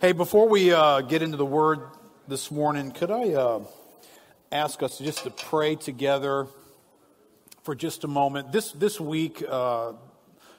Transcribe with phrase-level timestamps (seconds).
[0.00, 1.80] Hey, before we uh, get into the word
[2.26, 3.60] this morning, could I uh,
[4.50, 6.46] ask us just to pray together
[7.64, 8.50] for just a moment?
[8.50, 9.92] This, this week, uh,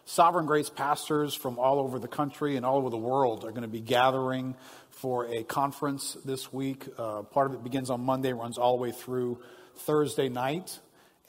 [0.05, 3.63] Sovereign Grace pastors from all over the country and all over the world are going
[3.63, 4.53] to be gathering
[4.91, 6.85] for a conference this week.
[6.95, 9.39] Uh, part of it begins on Monday, runs all the way through
[9.75, 10.79] Thursday night.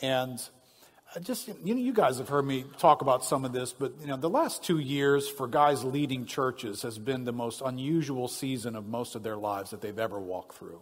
[0.00, 0.38] And
[1.20, 4.06] just you know you guys have heard me talk about some of this but you
[4.06, 8.76] know the last two years for guys leading churches has been the most unusual season
[8.76, 10.80] of most of their lives that they've ever walked through.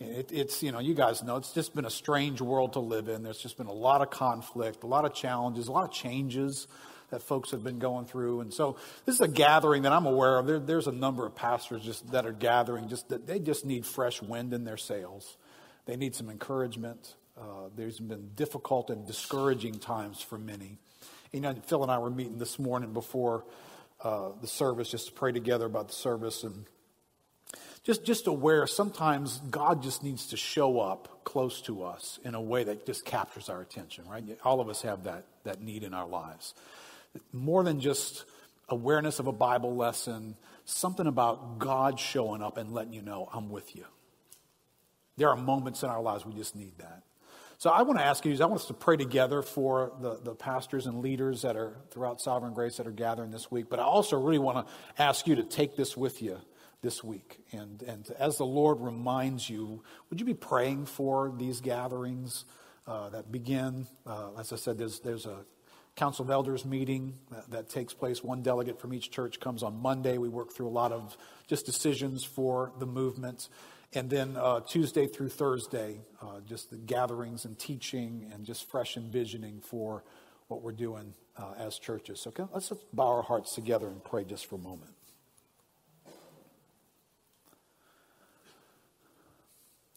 [0.00, 3.08] It, it's you know you guys know it's just been a strange world to live
[3.08, 3.22] in.
[3.22, 6.66] There's just been a lot of conflict a lot of challenges a lot of changes
[7.10, 8.40] that folks have been going through.
[8.40, 10.46] And so this is a gathering that i'm aware of.
[10.46, 13.86] There, there's a number of pastors just that are gathering just that they just need
[13.86, 15.36] fresh wind in their sails.
[15.84, 20.78] They need some encouragement uh, there's been difficult and discouraging times for many.
[21.32, 23.44] You know, Phil and I were meeting this morning before
[24.02, 26.66] uh, the service just to pray together about the service and
[27.82, 32.40] just just aware sometimes God just needs to show up close to us in a
[32.40, 34.24] way that just captures our attention, right?
[34.44, 36.54] All of us have that that need in our lives.
[37.32, 38.24] More than just
[38.68, 43.50] awareness of a Bible lesson, something about God showing up and letting you know, I'm
[43.50, 43.84] with you.
[45.16, 47.02] There are moments in our lives we just need that.
[47.62, 50.34] So I want to ask you, I want us to pray together for the, the
[50.34, 53.66] pastors and leaders that are throughout Sovereign Grace that are gathering this week.
[53.70, 56.40] But I also really want to ask you to take this with you
[56.80, 57.38] this week.
[57.52, 62.46] And, and as the Lord reminds you, would you be praying for these gatherings
[62.88, 63.86] uh, that begin?
[64.04, 65.44] Uh, as I said, there's, there's a
[65.94, 68.24] Council of Elders meeting that, that, takes place.
[68.24, 70.18] One delegate from each church comes on Monday.
[70.18, 73.48] We work through a lot of just decisions for the movement.
[73.94, 78.96] And then uh, Tuesday through Thursday, uh, just the gatherings and teaching and just fresh
[78.96, 80.02] envisioning for
[80.48, 82.20] what we're doing uh, as churches.
[82.20, 84.92] So okay, let's bow our hearts together and pray just for a moment.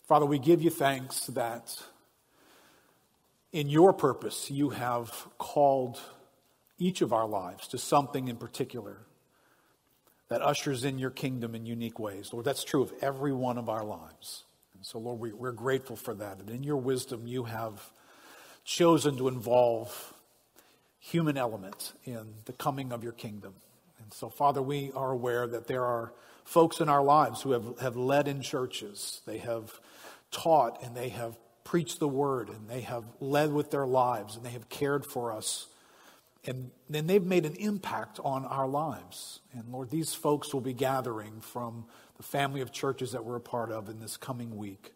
[0.07, 1.81] Father, we give you thanks that
[3.51, 5.99] in your purpose you have called
[6.77, 8.97] each of our lives to something in particular
[10.29, 12.31] that ushers in your kingdom in unique ways.
[12.33, 14.43] Lord, that's true of every one of our lives.
[14.73, 16.39] And so, Lord, we, we're grateful for that.
[16.39, 17.89] And in your wisdom, you have
[18.63, 20.13] chosen to involve
[20.99, 23.53] human element in the coming of your kingdom.
[24.01, 27.79] And so, Father, we are aware that there are folks in our lives who have,
[27.79, 29.21] have led in churches.
[29.25, 29.79] They have
[30.31, 34.45] taught and they have preached the word and they have led with their lives and
[34.45, 35.67] they have cared for us
[36.47, 39.39] and then they've made an impact on our lives.
[39.53, 41.85] And Lord, these folks will be gathering from
[42.17, 44.93] the family of churches that we're a part of in this coming week.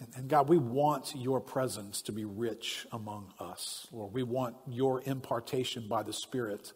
[0.00, 3.86] And, and God, we want your presence to be rich among us.
[3.92, 6.72] Lord, we want your impartation by the Spirit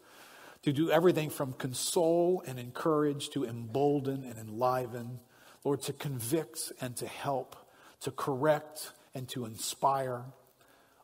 [0.62, 5.20] to do everything from console and encourage to embolden and enliven.
[5.64, 7.56] Lord, to convict and to help,
[8.00, 10.24] to correct and to inspire.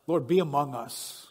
[0.07, 1.30] Lord, be among us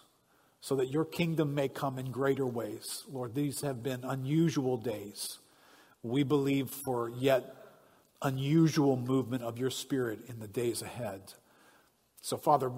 [0.69, 3.03] so that your kingdom may come in greater ways.
[3.12, 5.40] Lord, these have been unusual days.
[6.03, 7.56] We believe for yet
[8.22, 11.34] unusual movement of your spirit in the days ahead.
[12.22, 12.72] So, Father,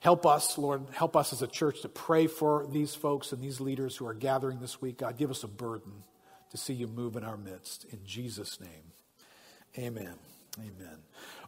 [0.00, 3.60] help us, Lord, help us as a church to pray for these folks and these
[3.60, 4.96] leaders who are gathering this week.
[4.96, 5.92] God, give us a burden
[6.50, 7.84] to see you move in our midst.
[7.92, 8.92] In Jesus' name,
[9.76, 10.14] amen.
[10.58, 10.98] Amen.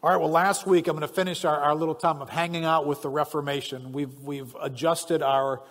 [0.02, 2.66] All right, well, last week I'm going to finish our, our little time of hanging
[2.66, 3.92] out with the Reformation.
[3.92, 5.62] We've, we've adjusted our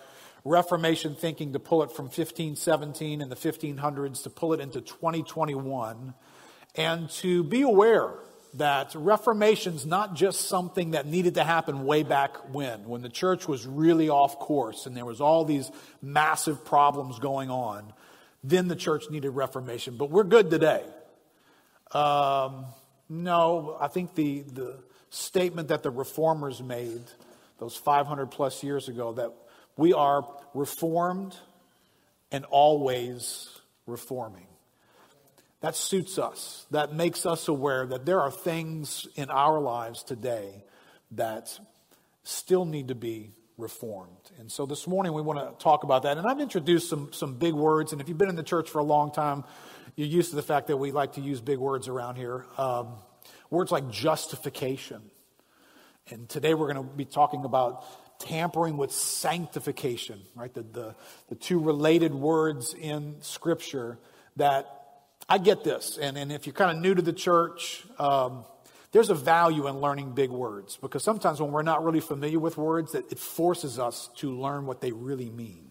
[0.46, 6.14] Reformation thinking to pull it from 1517 and the 1500s to pull it into 2021
[6.76, 8.14] and to be aware
[8.54, 13.48] that Reformation's not just something that needed to happen way back when, when the church
[13.48, 15.68] was really off course and there was all these
[16.00, 17.92] massive problems going on.
[18.44, 20.84] Then the church needed Reformation, but we're good today.
[21.90, 22.66] Um,
[23.08, 24.78] no, I think the, the
[25.10, 27.02] statement that the reformers made
[27.58, 29.32] those 500 plus years ago that
[29.76, 31.36] we are reformed
[32.32, 33.48] and always
[33.86, 34.46] reforming.
[35.60, 36.66] That suits us.
[36.70, 40.64] That makes us aware that there are things in our lives today
[41.12, 41.58] that
[42.24, 44.30] still need to be reformed.
[44.38, 46.18] And so this morning we want to talk about that.
[46.18, 47.92] And I've introduced some, some big words.
[47.92, 49.44] And if you've been in the church for a long time,
[49.94, 52.44] you're used to the fact that we like to use big words around here.
[52.58, 52.94] Um,
[53.48, 55.02] words like justification.
[56.10, 57.84] And today we're going to be talking about
[58.18, 60.52] tampering with sanctification, right?
[60.52, 60.94] The, the,
[61.28, 63.98] the two related words in Scripture
[64.36, 64.66] that
[65.28, 65.98] I get this.
[65.98, 68.44] And, and if you're kind of new to the church, um,
[68.92, 72.56] there's a value in learning big words because sometimes when we're not really familiar with
[72.56, 75.70] words, that it forces us to learn what they really mean.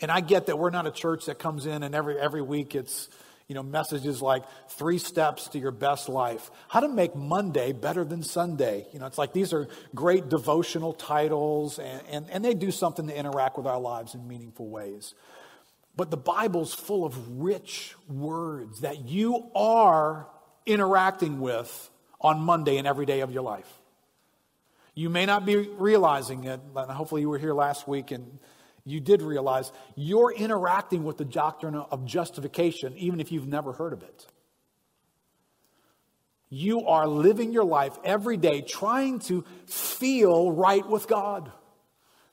[0.00, 2.74] And I get that we're not a church that comes in and every, every week
[2.74, 3.08] it's,
[3.50, 8.04] you know, messages like three steps to your best life, how to make Monday better
[8.04, 8.86] than Sunday.
[8.92, 13.08] You know, it's like these are great devotional titles and, and, and they do something
[13.08, 15.14] to interact with our lives in meaningful ways.
[15.96, 20.28] But the Bible's full of rich words that you are
[20.64, 23.80] interacting with on Monday and every day of your life.
[24.94, 28.38] You may not be realizing it, but hopefully you were here last week and
[28.84, 33.92] you did realize you're interacting with the doctrine of justification, even if you've never heard
[33.92, 34.26] of it.
[36.48, 41.52] You are living your life every day trying to feel right with God,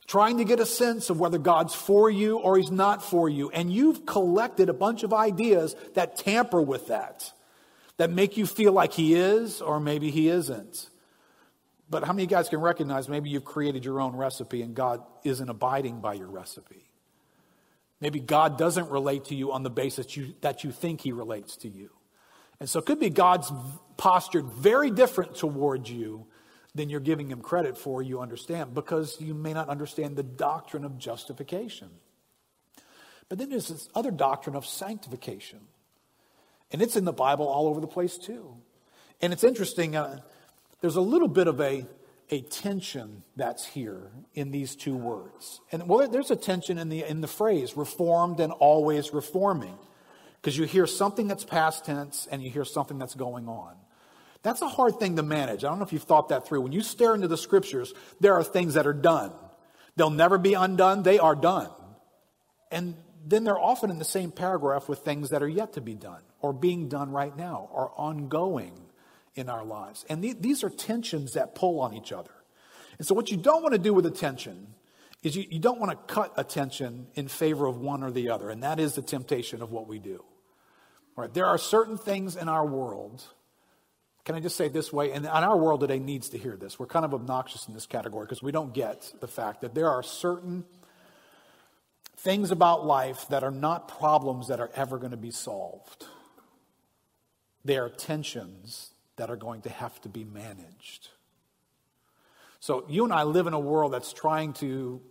[0.07, 3.51] trying to get a sense of whether God's for you or He's not for you.
[3.51, 7.31] And you've collected a bunch of ideas that tamper with that,
[7.97, 10.89] that make you feel like He is or maybe He isn't.
[11.89, 14.75] But how many of you guys can recognize maybe you've created your own recipe and
[14.75, 16.89] God isn't abiding by your recipe?
[18.01, 21.55] Maybe God doesn't relate to you on the basis you, that you think he relates
[21.57, 21.89] to you.
[22.59, 23.51] And so it could be God's
[23.95, 26.27] postured very different towards you
[26.75, 30.83] than you're giving him credit for, you understand, because you may not understand the doctrine
[30.83, 31.89] of justification.
[33.29, 35.59] But then there's this other doctrine of sanctification.
[36.71, 38.57] And it's in the Bible all over the place too.
[39.21, 39.95] And it's interesting.
[39.95, 40.19] Uh,
[40.81, 41.85] there's a little bit of a,
[42.29, 45.61] a tension that's here in these two words.
[45.71, 49.77] And well, there's a tension in the, in the phrase reformed and always reforming,
[50.41, 53.75] because you hear something that's past tense and you hear something that's going on.
[54.43, 55.63] That's a hard thing to manage.
[55.63, 56.61] I don't know if you've thought that through.
[56.61, 59.31] When you stare into the scriptures, there are things that are done.
[59.95, 61.71] They'll never be undone, they are done.
[62.71, 62.95] And
[63.25, 66.21] then they're often in the same paragraph with things that are yet to be done,
[66.39, 68.73] or being done right now, or ongoing
[69.37, 70.05] in our lives.
[70.09, 72.31] And th- these are tensions that pull on each other.
[72.97, 74.73] And so, what you don't want to do with attention
[75.23, 78.49] is you, you don't want to cut attention in favor of one or the other.
[78.49, 80.23] And that is the temptation of what we do.
[81.15, 81.33] Right?
[81.33, 83.23] There are certain things in our world.
[84.25, 85.11] Can I just say this way?
[85.13, 86.77] And our world today needs to hear this.
[86.77, 89.89] We're kind of obnoxious in this category because we don't get the fact that there
[89.89, 90.65] are certain
[92.17, 96.05] things about life that are not problems that are ever going to be solved.
[97.63, 101.09] They are tensions that are going to have to be managed.
[102.59, 105.01] So you and I live in a world that's trying to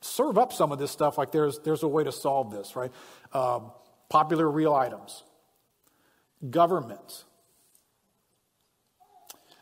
[0.00, 2.92] serve up some of this stuff like there's, there's a way to solve this, right?
[3.32, 3.72] Um,
[4.08, 5.22] popular real items,
[6.50, 7.24] government.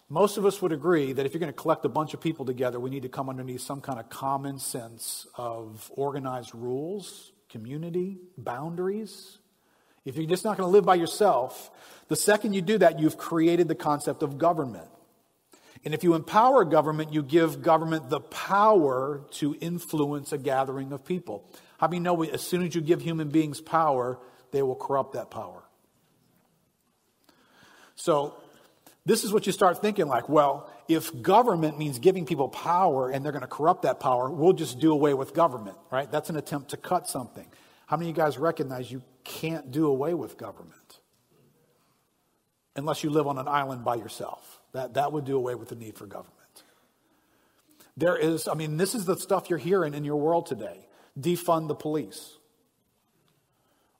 [0.08, 2.44] Most of us would agree that if you're going to collect a bunch of people
[2.44, 8.18] together, we need to come underneath some kind of common sense of organized rules, community,
[8.36, 9.38] boundaries.
[10.04, 11.70] If you're just not going to live by yourself,
[12.08, 14.88] the second you do that, you've created the concept of government.
[15.84, 21.04] And if you empower government, you give government the power to influence a gathering of
[21.04, 21.44] people.
[21.78, 24.18] How you know as soon as you give human beings power,
[24.52, 25.62] they will corrupt that power?
[27.96, 28.34] So,
[29.04, 33.24] this is what you start thinking like, well, if government means giving people power and
[33.24, 36.10] they're going to corrupt that power, we'll just do away with government, right?
[36.10, 37.46] That's an attempt to cut something.
[37.92, 41.00] How many of you guys recognize you can't do away with government
[42.74, 44.62] unless you live on an island by yourself.
[44.72, 46.32] That, that would do away with the need for government.
[47.98, 50.86] There is, I mean, this is the stuff you're hearing in your world today
[51.20, 52.38] defund the police.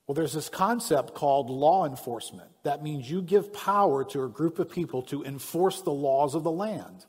[0.07, 2.49] Well, there's this concept called law enforcement.
[2.63, 6.41] That means you give power to a group of people to enforce the laws of
[6.41, 7.05] the land.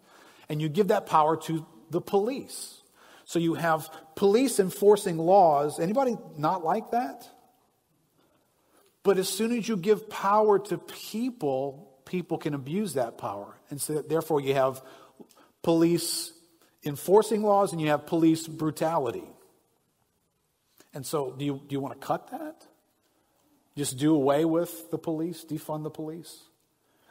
[0.50, 2.82] And you give that power to the police.
[3.24, 5.80] So you have police enforcing laws.
[5.80, 7.28] Anybody not like that?
[9.02, 13.58] But as soon as you give power to people, people can abuse that power.
[13.70, 14.82] And so therefore you have
[15.62, 16.32] police
[16.84, 19.24] enforcing laws and you have police brutality.
[20.92, 22.66] And so do you, do you want to cut that?
[23.76, 26.42] Just do away with the police, defund the police?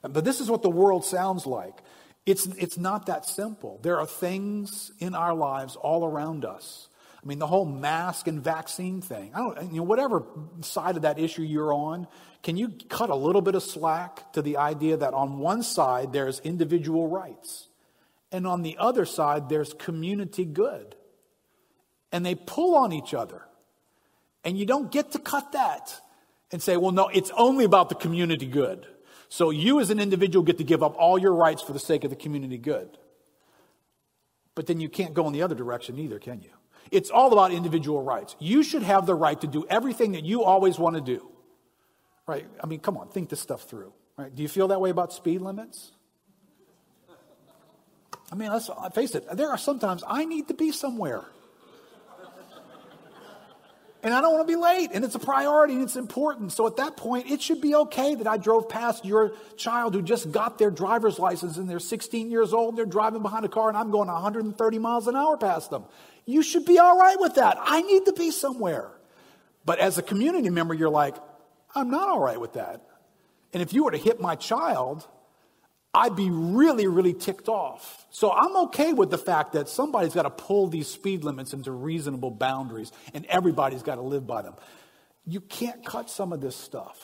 [0.01, 1.81] But this is what the world sounds like.
[2.25, 3.79] It's, it's not that simple.
[3.83, 6.87] There are things in our lives all around us
[7.23, 9.31] I mean, the whole mask and vaccine thing.
[9.33, 10.23] I don't, you know, whatever
[10.61, 12.07] side of that issue you're on,
[12.41, 16.11] can you cut a little bit of slack to the idea that on one side
[16.11, 17.69] there's individual rights,
[18.31, 20.95] and on the other side there's community good,
[22.11, 23.43] and they pull on each other,
[24.43, 25.97] and you don't get to cut that
[26.51, 28.85] and say, well, no, it's only about the community good.
[29.33, 32.03] So you as an individual get to give up all your rights for the sake
[32.03, 32.99] of the community good.
[34.53, 36.51] But then you can't go in the other direction either, can you?
[36.91, 38.35] It's all about individual rights.
[38.37, 41.31] You should have the right to do everything that you always want to do.
[42.27, 42.45] Right?
[42.63, 43.91] I mean, come on, think this stuff through.
[44.17, 44.33] Right?
[44.35, 45.93] Do you feel that way about speed limits?
[48.31, 51.25] I mean, let's face it, there are sometimes I need to be somewhere.
[54.03, 54.89] And I don't want to be late.
[54.93, 56.51] And it's a priority and it's important.
[56.51, 60.01] So at that point, it should be okay that I drove past your child who
[60.01, 62.69] just got their driver's license and they're 16 years old.
[62.69, 65.85] and They're driving behind a car and I'm going 130 miles an hour past them.
[66.25, 67.57] You should be all right with that.
[67.61, 68.91] I need to be somewhere.
[69.65, 71.15] But as a community member, you're like,
[71.73, 72.85] I'm not all right with that.
[73.53, 75.07] And if you were to hit my child,
[75.93, 78.05] I'd be really, really ticked off.
[78.09, 81.71] So I'm okay with the fact that somebody's got to pull these speed limits into
[81.71, 84.55] reasonable boundaries and everybody's got to live by them.
[85.25, 86.99] You can't cut some of this stuff.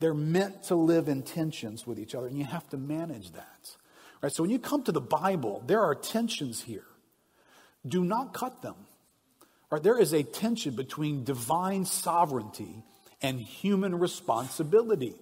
[0.00, 3.76] They're meant to live in tensions with each other and you have to manage that.
[4.22, 4.32] Right?
[4.32, 6.86] So when you come to the Bible, there are tensions here.
[7.86, 8.76] Do not cut them.
[9.70, 9.82] Right?
[9.82, 12.84] There is a tension between divine sovereignty
[13.20, 15.14] and human responsibility.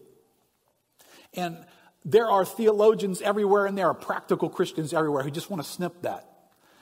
[1.35, 1.59] And
[2.05, 6.03] there are theologians everywhere and there are practical Christians everywhere who just want to snip
[6.03, 6.27] that.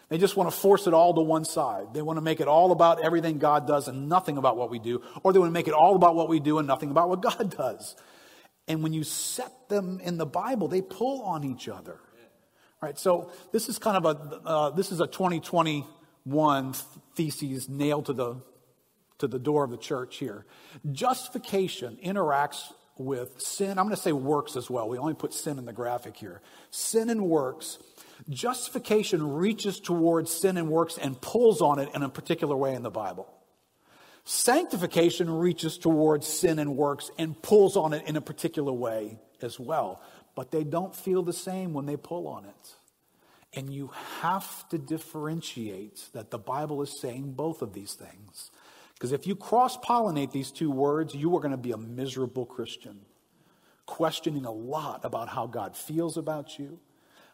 [0.09, 1.93] They just want to force it all to one side.
[1.93, 4.79] They want to make it all about everything God does and nothing about what we
[4.79, 7.09] do, or they want to make it all about what we do and nothing about
[7.11, 7.95] what God does.
[8.67, 12.01] And when you set them in the Bible, they pull on each other.
[12.81, 12.99] Right?
[12.99, 16.75] So this is kind of a uh, this is a 2021
[17.17, 18.37] thesis nailed to the
[19.19, 20.47] to the door of the church here.
[20.93, 23.71] Justification interacts with sin.
[23.71, 24.89] I'm going to say works as well.
[24.89, 26.41] We only put sin in the graphic here.
[26.71, 27.79] Sin and works.
[28.29, 32.83] Justification reaches towards sin and works and pulls on it in a particular way in
[32.83, 33.33] the Bible.
[34.25, 39.59] Sanctification reaches towards sin and works and pulls on it in a particular way as
[39.59, 40.03] well.
[40.35, 42.75] But they don't feel the same when they pull on it.
[43.55, 43.91] And you
[44.21, 48.51] have to differentiate that the Bible is saying both of these things.
[48.99, 52.45] Because if you cross pollinate these two words, you are going to be a miserable
[52.45, 52.99] Christian,
[53.87, 56.81] questioning a lot about how God feels about you,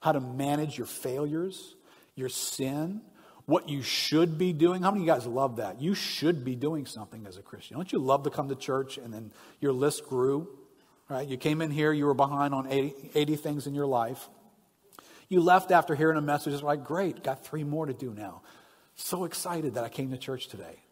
[0.03, 1.75] how to manage your failures,
[2.17, 3.01] your sin,
[3.47, 4.83] what you should be doing.
[4.83, 5.81] How many of you guys love that?
[5.81, 7.79] You should be doing something as a Christian.
[7.79, 10.49] Don't you love to come to church and then your list grew?
[11.09, 11.27] Right?
[11.27, 14.29] You came in here, you were behind on 80, 80 things in your life.
[15.31, 18.43] You left after hearing a message, it's like, great, got three more to do now.
[18.97, 20.84] So excited that I came to church today.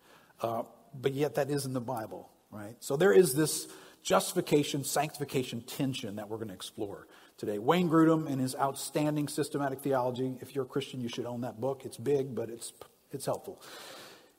[0.42, 2.74] Uh, but yet that is in the Bible, right?
[2.80, 3.68] So there is this
[4.02, 7.06] justification, sanctification tension that we're going to explore
[7.38, 7.58] today.
[7.58, 10.36] Wayne Grudem and his outstanding systematic theology.
[10.40, 11.82] If you're a Christian, you should own that book.
[11.84, 12.72] It's big, but it's,
[13.12, 13.62] it's helpful.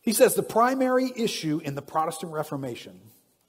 [0.02, 3.00] He says the primary issue in the Protestant Reformation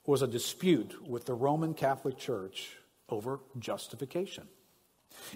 [0.05, 2.77] was a dispute with the Roman Catholic Church
[3.09, 4.47] over justification.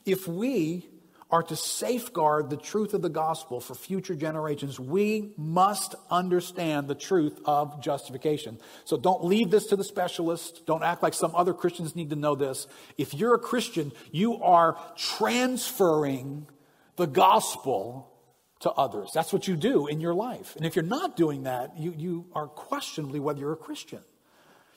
[0.06, 0.88] If we
[1.32, 6.96] are to safeguard the truth of the gospel for future generations, we must understand the
[6.96, 8.60] truth of justification.
[8.84, 10.66] So don't leave this to the specialist.
[10.66, 12.66] Don't act like some other Christians need to know this.
[12.98, 16.48] If you're a Christian, you are transferring
[16.96, 18.12] the gospel
[18.62, 19.12] to others.
[19.14, 20.56] That's what you do in your life.
[20.56, 24.00] And if you're not doing that, you, you are questionably whether you're a Christian.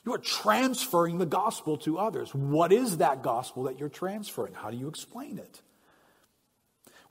[0.04, 2.34] You are transferring the gospel to others.
[2.34, 4.52] What is that gospel that you're transferring?
[4.52, 5.62] How do you explain it?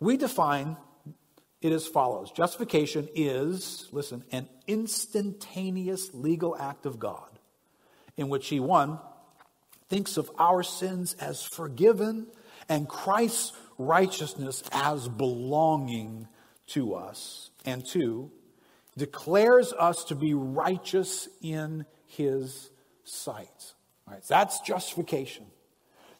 [0.01, 0.75] We define
[1.61, 7.29] it as follows Justification is, listen, an instantaneous legal act of God
[8.17, 8.99] in which He, one,
[9.87, 12.27] thinks of our sins as forgiven
[12.67, 16.27] and Christ's righteousness as belonging
[16.67, 18.31] to us, and two,
[18.97, 22.71] declares us to be righteous in His
[23.03, 23.73] sight.
[24.07, 25.45] All right, that's justification.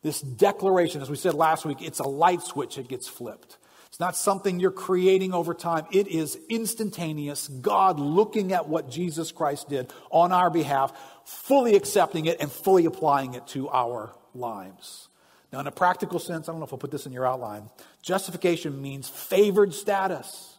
[0.03, 3.57] This declaration, as we said last week, it's a light switch, it gets flipped.
[3.91, 5.85] It's not something you're creating over time.
[5.91, 7.49] It is instantaneous.
[7.49, 10.93] God looking at what Jesus Christ did on our behalf,
[11.25, 15.09] fully accepting it and fully applying it to our lives.
[15.51, 17.69] Now, in a practical sense, I don't know if I'll put this in your outline.
[18.01, 20.55] Justification means favored status.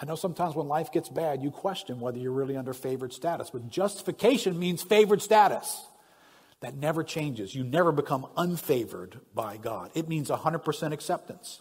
[0.00, 3.50] I know sometimes when life gets bad, you question whether you're really under favored status,
[3.50, 5.84] but justification means favored status.
[6.60, 7.56] That never changes.
[7.56, 9.90] You never become unfavored by God.
[9.94, 11.60] It means 100% acceptance.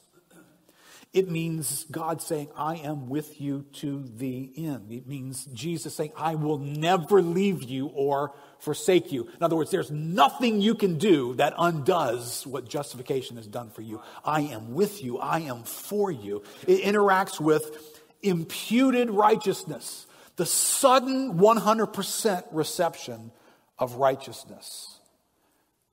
[1.14, 4.92] It means God saying, I am with you to the end.
[4.92, 9.28] It means Jesus saying, I will never leave you or forsake you.
[9.28, 13.84] In other words, there's nothing you can do that undoes what justification has done for
[13.84, 14.02] you.
[14.26, 15.20] I am with you.
[15.20, 16.42] I am for you.
[16.68, 23.32] It interacts with imputed righteousness, the sudden 100% reception
[23.78, 25.00] of righteousness.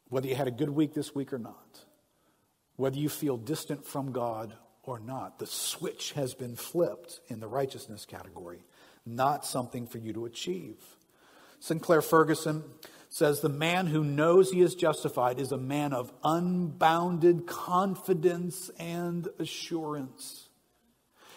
[0.08, 1.80] Whether you had a good week this week or not,
[2.76, 5.38] whether you feel distant from God or not.
[5.38, 8.64] The switch has been flipped in the righteousness category,
[9.04, 10.76] not something for you to achieve.
[11.60, 12.64] Sinclair Ferguson
[13.08, 19.28] says the man who knows he is justified is a man of unbounded confidence and
[19.38, 20.48] assurance.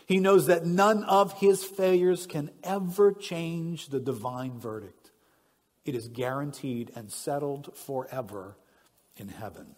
[0.06, 5.12] He knows that none of his failures can ever change the divine verdict.
[5.86, 8.58] It is guaranteed and settled forever
[9.18, 9.76] in heaven.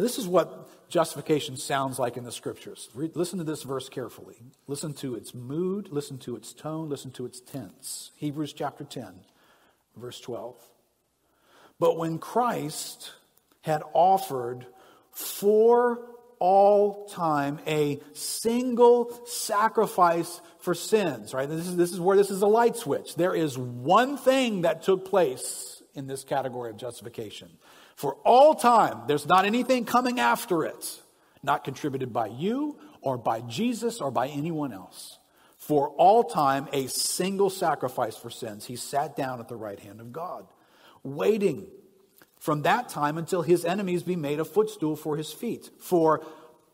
[0.00, 2.88] This is what justification sounds like in the scriptures.
[2.94, 4.36] Read, listen to this verse carefully.
[4.66, 8.10] Listen to its mood, listen to its tone, listen to its tense.
[8.16, 9.14] Hebrews chapter 10,
[9.96, 10.56] verse 12.
[11.78, 13.12] But when Christ
[13.62, 14.66] had offered
[15.12, 16.06] for
[16.38, 21.48] all time a single sacrifice for sins, right?
[21.48, 23.14] This is, this is where this is a light switch.
[23.14, 27.50] There is one thing that took place in this category of justification.
[28.00, 31.02] For all time, there's not anything coming after it,
[31.42, 35.18] not contributed by you or by Jesus or by anyone else.
[35.58, 38.64] For all time, a single sacrifice for sins.
[38.64, 40.46] He sat down at the right hand of God,
[41.02, 41.66] waiting
[42.38, 45.68] from that time until his enemies be made a footstool for his feet.
[45.78, 46.24] For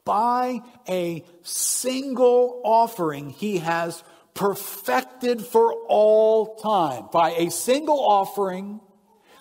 [0.05, 4.05] by a single offering, he has
[4.35, 7.09] perfected for all time.
[7.13, 8.81] By a single offering,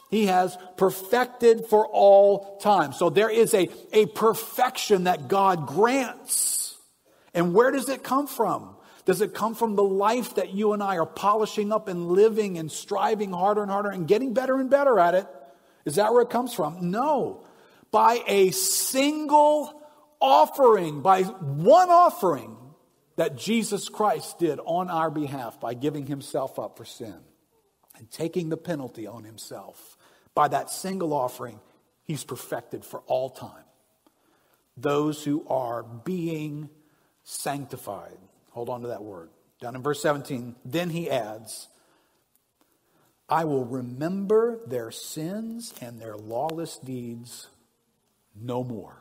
[0.09, 2.93] he has perfected for all time.
[2.93, 6.77] So there is a, a perfection that God grants.
[7.33, 8.75] And where does it come from?
[9.05, 12.57] Does it come from the life that you and I are polishing up and living
[12.57, 15.27] and striving harder and harder and getting better and better at it?
[15.85, 16.91] Is that where it comes from?
[16.91, 17.45] No.
[17.91, 19.83] By a single
[20.19, 22.57] offering, by one offering
[23.15, 27.15] that Jesus Christ did on our behalf by giving himself up for sin
[27.97, 29.97] and taking the penalty on himself.
[30.33, 31.59] By that single offering,
[32.03, 33.63] he's perfected for all time.
[34.77, 36.69] Those who are being
[37.23, 38.17] sanctified.
[38.51, 39.29] Hold on to that word.
[39.61, 41.69] Down in verse 17, then he adds,
[43.27, 47.47] I will remember their sins and their lawless deeds
[48.39, 48.97] no more.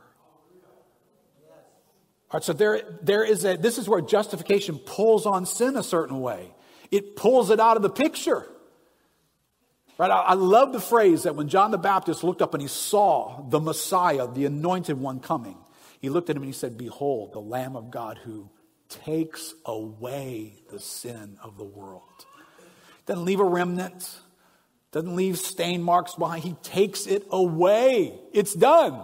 [2.30, 5.82] All right, so there, there is a, this is where justification pulls on sin a
[5.82, 6.54] certain way.
[6.90, 8.46] It pulls it out of the picture.
[9.98, 10.10] Right?
[10.10, 13.42] I, I love the phrase that when John the Baptist looked up and he saw
[13.48, 15.56] the Messiah, the anointed one coming,
[16.00, 18.50] he looked at him and he said, Behold, the Lamb of God who
[18.88, 22.02] takes away the sin of the world.
[23.06, 24.18] Doesn't leave a remnant,
[24.92, 26.44] doesn't leave stain marks behind.
[26.44, 28.18] He takes it away.
[28.32, 29.02] It's done.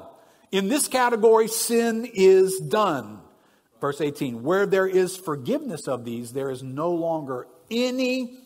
[0.53, 3.20] In this category, sin is done.
[3.81, 8.38] Verse 18, where there is forgiveness of these, there is no longer any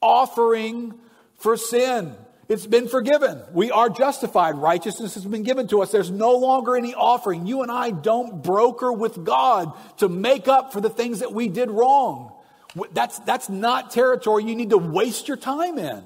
[0.00, 0.94] offering
[1.38, 2.14] for sin.
[2.48, 3.42] It's been forgiven.
[3.52, 4.56] We are justified.
[4.56, 5.90] Righteousness has been given to us.
[5.90, 7.46] There's no longer any offering.
[7.46, 11.48] You and I don't broker with God to make up for the things that we
[11.48, 12.32] did wrong.
[12.92, 16.04] That's, that's not territory you need to waste your time in.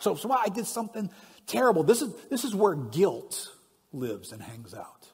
[0.00, 1.10] So, so I did something
[1.46, 1.84] terrible.
[1.84, 3.52] This is, this is where guilt
[3.92, 5.08] lives and hangs out.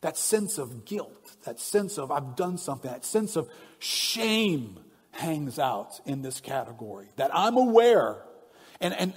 [0.00, 4.80] That sense of guilt, that sense of I've done something, that sense of shame
[5.14, 7.08] hangs out in this category.
[7.16, 8.22] That I'm aware.
[8.80, 9.12] And, and,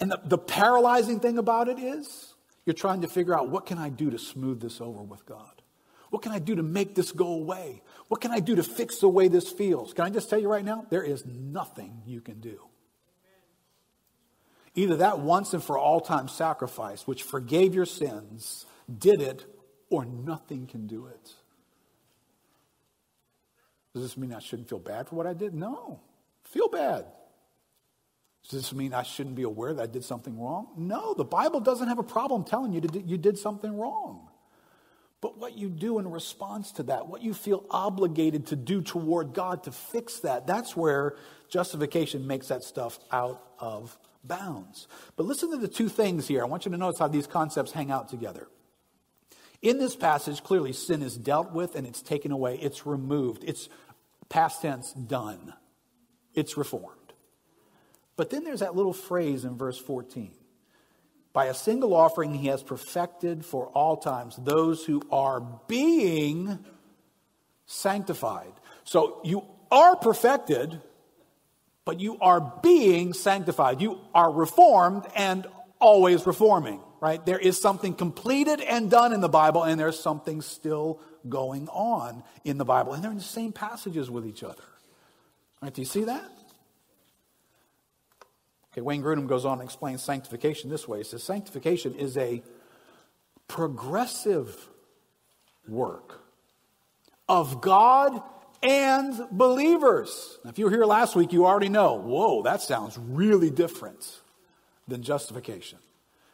[0.00, 3.78] and the, the paralyzing thing about it is you're trying to figure out what can
[3.78, 5.62] I do to smooth this over with God?
[6.10, 7.82] What can I do to make this go away?
[8.08, 9.92] What can I do to fix the way this feels?
[9.92, 10.86] Can I just tell you right now?
[10.88, 12.60] There is nothing you can do.
[14.74, 18.66] Either that once and for all time sacrifice, which forgave your sins,
[18.98, 19.44] did it,
[19.90, 21.32] or nothing can do it.
[23.96, 25.54] Does this mean I shouldn't feel bad for what I did?
[25.54, 26.00] No.
[26.44, 27.06] Feel bad.
[28.42, 30.68] Does this mean I shouldn't be aware that I did something wrong?
[30.76, 34.28] No, the Bible doesn't have a problem telling you that you did something wrong.
[35.22, 39.32] But what you do in response to that, what you feel obligated to do toward
[39.32, 41.16] God to fix that, that's where
[41.48, 44.88] justification makes that stuff out of bounds.
[45.16, 46.42] But listen to the two things here.
[46.42, 48.46] I want you to notice how these concepts hang out together.
[49.62, 53.68] In this passage, clearly sin is dealt with and it's taken away, it's removed, it's
[54.28, 55.54] past tense done,
[56.34, 56.92] it's reformed.
[58.16, 60.32] But then there's that little phrase in verse 14
[61.32, 66.58] by a single offering, he has perfected for all times those who are being
[67.66, 68.54] sanctified.
[68.84, 70.80] So you are perfected
[71.86, 73.80] but you are being sanctified.
[73.80, 75.46] You are reformed and
[75.80, 77.24] always reforming, right?
[77.24, 82.22] There is something completed and done in the Bible, and there's something still going on
[82.44, 82.92] in the Bible.
[82.92, 84.62] And they're in the same passages with each other.
[85.62, 85.72] Right?
[85.72, 86.30] Do you see that?
[88.72, 90.98] Okay, Wayne Grudem goes on and explains sanctification this way.
[90.98, 92.42] He says sanctification is a
[93.48, 94.68] progressive
[95.66, 96.20] work
[97.28, 98.22] of God
[98.62, 100.38] and believers.
[100.44, 104.20] Now, if you were here last week, you already know, whoa, that sounds really different
[104.88, 105.78] than justification.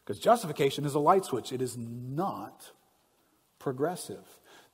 [0.05, 2.73] Because justification is a light switch, it is not
[3.59, 4.25] progressive.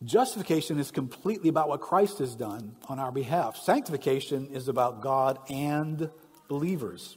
[0.04, 3.56] Justification is completely about what Christ has done on our behalf.
[3.56, 6.11] Sanctification is about God and
[6.46, 7.16] believers.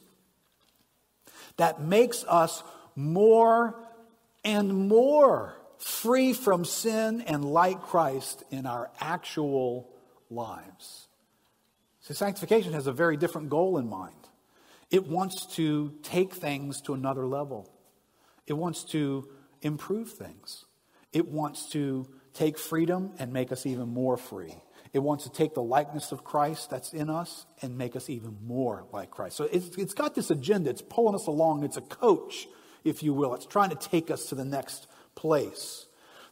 [1.58, 2.64] That makes us
[2.96, 3.78] more
[4.44, 9.88] and more free from sin and like Christ in our actual
[10.30, 11.06] lives.
[12.00, 14.14] So, sanctification has a very different goal in mind.
[14.90, 17.72] It wants to take things to another level,
[18.46, 19.28] it wants to
[19.60, 20.64] improve things,
[21.12, 24.54] it wants to take freedom and make us even more free.
[24.92, 28.36] It wants to take the likeness of Christ that's in us and make us even
[28.44, 29.36] more like Christ.
[29.36, 30.70] So it's, it's got this agenda.
[30.70, 31.64] It's pulling us along.
[31.64, 32.46] It's a coach,
[32.84, 33.34] if you will.
[33.34, 35.86] It's trying to take us to the next place.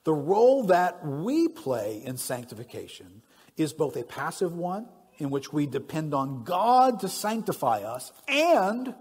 [0.04, 3.22] The role that we play in sanctification
[3.56, 8.94] is both a passive one, in which we depend on God to sanctify us, and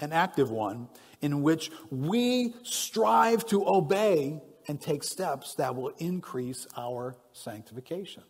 [0.00, 0.88] an active one,
[1.20, 8.22] in which we strive to obey and take steps that will increase our sanctification.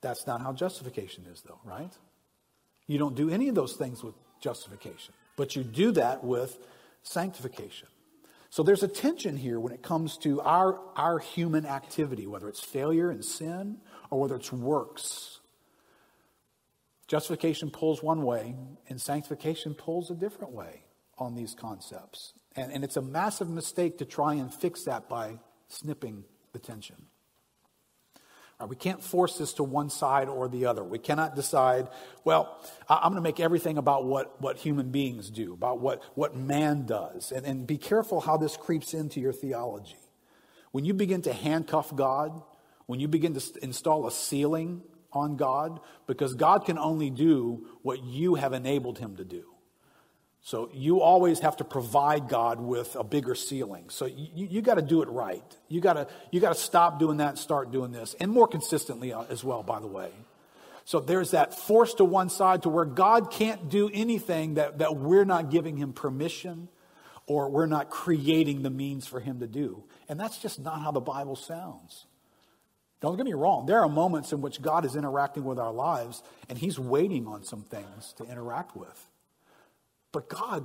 [0.00, 1.92] That's not how justification is, though, right?
[2.86, 6.58] You don't do any of those things with justification, but you do that with
[7.02, 7.88] sanctification.
[8.48, 12.60] So there's a tension here when it comes to our, our human activity, whether it's
[12.60, 13.78] failure and sin
[14.10, 15.38] or whether it's works.
[17.06, 18.54] Justification pulls one way,
[18.88, 20.82] and sanctification pulls a different way
[21.18, 22.32] on these concepts.
[22.56, 26.96] And, and it's a massive mistake to try and fix that by snipping the tension.
[28.60, 30.84] Right, we can't force this to one side or the other.
[30.84, 31.88] We cannot decide,
[32.24, 32.58] well,
[32.88, 36.84] I'm going to make everything about what, what human beings do, about what, what man
[36.86, 37.32] does.
[37.32, 39.96] And, and be careful how this creeps into your theology.
[40.72, 42.42] When you begin to handcuff God,
[42.86, 44.82] when you begin to install a ceiling
[45.12, 49.44] on God, because God can only do what you have enabled him to do.
[50.42, 53.90] So you always have to provide God with a bigger ceiling.
[53.90, 55.44] So you, you got to do it right.
[55.68, 58.48] You got to you got to stop doing that and start doing this, and more
[58.48, 59.62] consistently uh, as well.
[59.62, 60.10] By the way,
[60.84, 64.96] so there's that force to one side to where God can't do anything that that
[64.96, 66.68] we're not giving Him permission,
[67.26, 70.90] or we're not creating the means for Him to do, and that's just not how
[70.90, 72.06] the Bible sounds.
[73.02, 73.66] Don't get me wrong.
[73.66, 77.44] There are moments in which God is interacting with our lives, and He's waiting on
[77.44, 79.09] some things to interact with.
[80.12, 80.64] But God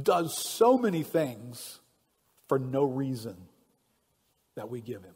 [0.00, 1.80] does so many things
[2.48, 3.36] for no reason
[4.54, 5.14] that we give him.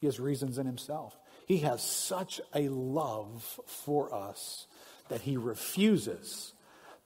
[0.00, 1.16] He has reasons in himself.
[1.46, 4.66] He has such a love for us
[5.08, 6.54] that he refuses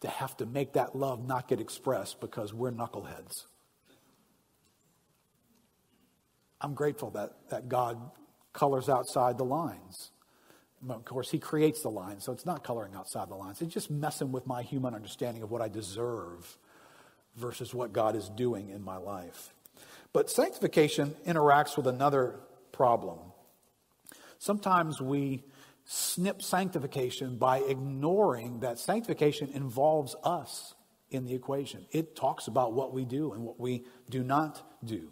[0.01, 3.47] to have to make that love not get expressed because we're knuckleheads.
[6.61, 7.99] I'm grateful that, that God
[8.53, 10.11] colors outside the lines.
[10.89, 13.63] Of course, he creates the lines, so it's not coloring outside the lines.
[13.63, 16.59] It's just messing with my human understanding of what I deserve
[17.37, 19.55] versus what God is doing in my life.
[20.13, 22.41] But sanctification interacts with another
[22.73, 23.19] problem.
[24.39, 25.45] Sometimes we
[25.85, 30.75] snip sanctification by ignoring that sanctification involves us
[31.11, 31.87] in the equation.
[31.93, 35.11] It talks about what we do and what we do not do.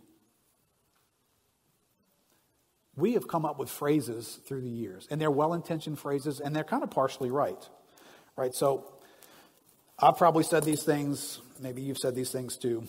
[2.96, 6.54] We have come up with phrases through the years, and they're well intentioned phrases, and
[6.54, 7.68] they're kind of partially right.
[8.36, 8.54] Right?
[8.54, 8.92] So
[9.98, 12.86] I've probably said these things, maybe you've said these things too.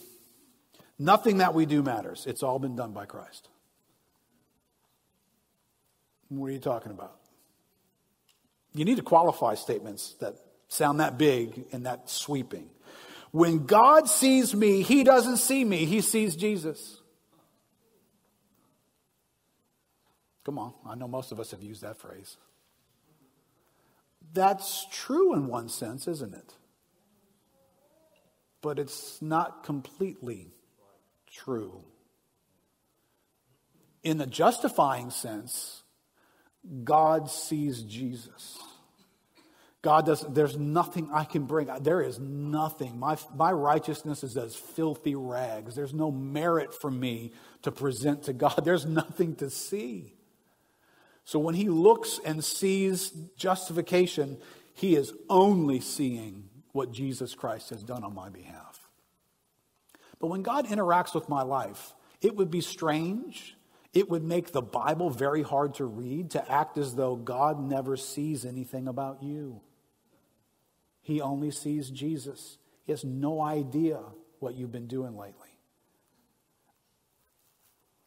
[0.97, 3.49] Nothing that we do matters, it's all been done by Christ.
[6.29, 7.15] What are you talking about?
[8.73, 10.35] You need to qualify statements that
[10.67, 12.69] sound that big and that sweeping.
[13.31, 16.99] When God sees me, he doesn't see me, he sees Jesus.
[20.45, 22.37] Come on, I know most of us have used that phrase.
[24.31, 26.53] That's true in one sense, isn't it?
[28.61, 30.51] But it's not completely
[31.31, 31.83] true.
[34.03, 35.83] In the justifying sense,
[36.83, 38.59] God sees Jesus.
[39.81, 41.69] God does, there's nothing I can bring.
[41.81, 42.97] There is nothing.
[42.97, 45.75] My, my righteousness is as filthy rags.
[45.75, 48.61] There's no merit for me to present to God.
[48.63, 50.15] There's nothing to see.
[51.25, 54.37] So when he looks and sees justification,
[54.73, 58.79] he is only seeing what Jesus Christ has done on my behalf.
[60.19, 63.57] But when God interacts with my life, it would be strange.
[63.91, 67.97] It would make the Bible very hard to read to act as though God never
[67.97, 69.61] sees anything about you.
[71.01, 72.57] He only sees Jesus.
[72.83, 73.99] He has no idea
[74.39, 75.49] what you've been doing lately.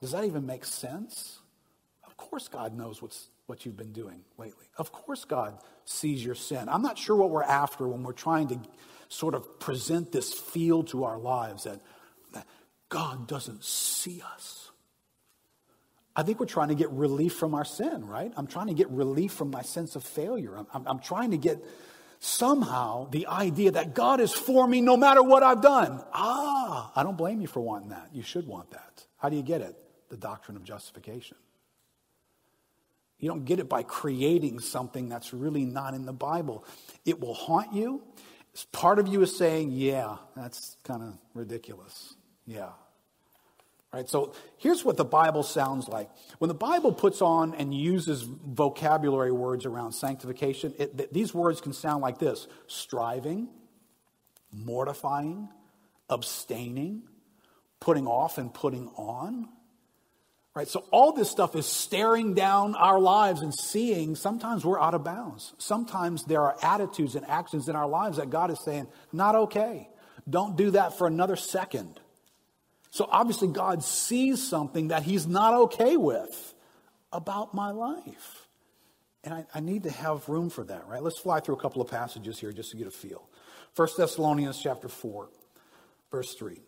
[0.01, 1.41] Does that even make sense?
[2.19, 4.67] Course God knows what's, what you've been doing lately.
[4.77, 6.69] Of course God sees your sin.
[6.69, 8.61] I'm not sure what we're after when we're trying to
[9.09, 11.81] sort of present this feel to our lives that,
[12.35, 12.47] that
[12.91, 14.71] God doesn't see us.
[16.15, 18.33] I think we're trying to get relief from our sin, right?
[18.37, 20.57] I'm trying to get relief from my sense of failure.
[20.57, 21.65] I'm, I'm, I'm trying to get
[22.19, 26.03] somehow the idea that God is for me no matter what I've done.
[26.13, 28.09] Ah, I don't blame you for wanting that.
[28.13, 29.07] You should want that.
[29.17, 29.77] How do you get it?
[30.09, 31.37] The doctrine of justification.
[33.19, 36.65] You don't get it by creating something that's really not in the Bible.
[37.05, 38.03] It will haunt you.
[38.73, 42.15] Part of you is saying, yeah, that's kind of ridiculous.
[42.47, 42.71] Yeah,
[43.93, 46.11] Right, so here's what the Bible sounds like.
[46.39, 51.73] When the Bible puts on and uses vocabulary words around sanctification, it, these words can
[51.73, 53.49] sound like this striving,
[54.53, 55.49] mortifying,
[56.11, 57.05] abstaining,
[57.81, 59.49] putting off and putting on.
[60.59, 64.93] Right, so all this stuff is staring down our lives and seeing sometimes we're out
[64.93, 65.55] of bounds.
[65.59, 69.89] Sometimes there are attitudes and actions in our lives that God is saying, not okay.
[70.29, 72.01] Don't do that for another second.
[72.91, 76.55] So obviously, God sees something that He's not okay with
[77.13, 78.49] about my life.
[79.23, 81.01] And I, I, need to have room for that, right?
[81.01, 83.29] Let's fly through a couple of passages here just to get a feel.
[83.77, 85.29] 1 Thessalonians chapter 4,
[86.11, 86.61] verse 3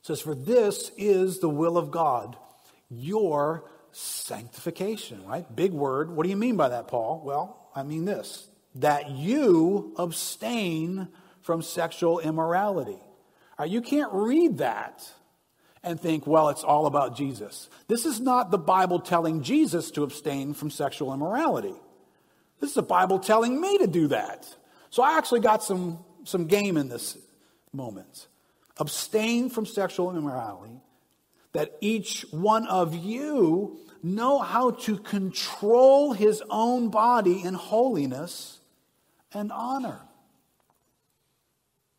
[0.00, 2.38] says, For this is the will of God,
[2.92, 5.44] your sanctification, right?
[5.54, 6.10] Big word.
[6.10, 7.22] What do you mean by that, Paul?
[7.24, 11.08] Well, I mean this that you abstain
[11.42, 12.98] from sexual immorality
[13.64, 15.08] you can't read that
[15.82, 17.68] and think, well, it's all about Jesus.
[17.88, 21.74] This is not the Bible telling Jesus to abstain from sexual immorality.
[22.60, 24.46] This is the Bible telling me to do that.
[24.90, 27.18] So I actually got some, some game in this
[27.72, 28.28] moment.
[28.78, 30.80] Abstain from sexual immorality,
[31.52, 38.60] that each one of you know how to control his own body in holiness
[39.32, 40.00] and honor.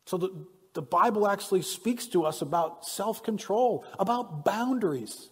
[0.06, 5.30] So the, the Bible actually speaks to us about self control, about boundaries,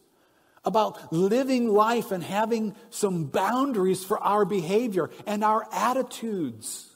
[0.64, 6.88] about living life and having some boundaries for our behavior and our attitudes.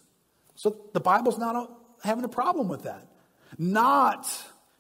[0.55, 1.71] So the Bible's not
[2.03, 3.09] having a problem with that.
[3.59, 4.27] Not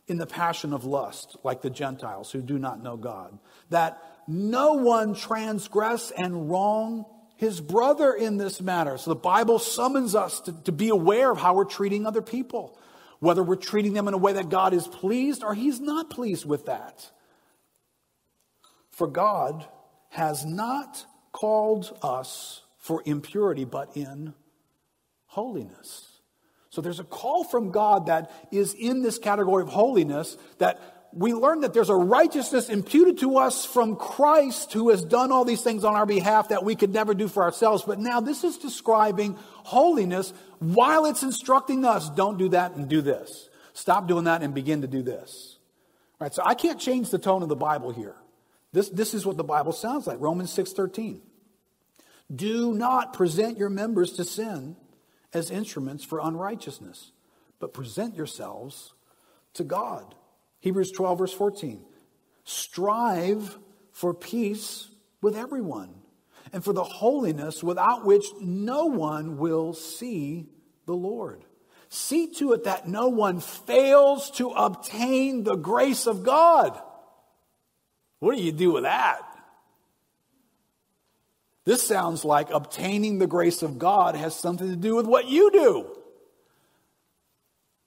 [0.06, 3.38] in the passion of lust, like the Gentiles who do not know God.
[3.70, 8.96] That no one transgress and wrong his brother in this matter.
[8.96, 12.78] So the Bible summons us to, to be aware of how we're treating other people
[13.20, 16.44] whether we're treating them in a way that God is pleased or He's not pleased
[16.44, 17.10] with that.
[18.90, 19.66] For God
[20.10, 24.34] has not called us for impurity, but in
[25.26, 26.15] holiness.
[26.76, 31.32] So there's a call from God that is in this category of holiness that we
[31.32, 35.62] learn that there's a righteousness imputed to us from Christ who has done all these
[35.62, 37.82] things on our behalf that we could never do for ourselves.
[37.84, 43.00] But now this is describing holiness while it's instructing us don't do that and do
[43.00, 43.48] this.
[43.72, 45.56] Stop doing that and begin to do this.
[46.20, 48.16] All right, so I can't change the tone of the Bible here.
[48.74, 50.20] This, this is what the Bible sounds like.
[50.20, 51.22] Romans 6:13.
[52.34, 54.76] Do not present your members to sin
[55.36, 57.12] as instruments for unrighteousness,
[57.60, 58.94] but present yourselves
[59.54, 60.14] to God.
[60.60, 61.84] Hebrews 12, verse 14.
[62.44, 63.58] Strive
[63.92, 64.88] for peace
[65.20, 65.94] with everyone
[66.52, 70.46] and for the holiness without which no one will see
[70.86, 71.44] the Lord.
[71.88, 76.80] See to it that no one fails to obtain the grace of God.
[78.18, 79.22] What do you do with that?
[81.66, 85.50] This sounds like obtaining the grace of God has something to do with what you
[85.50, 85.86] do.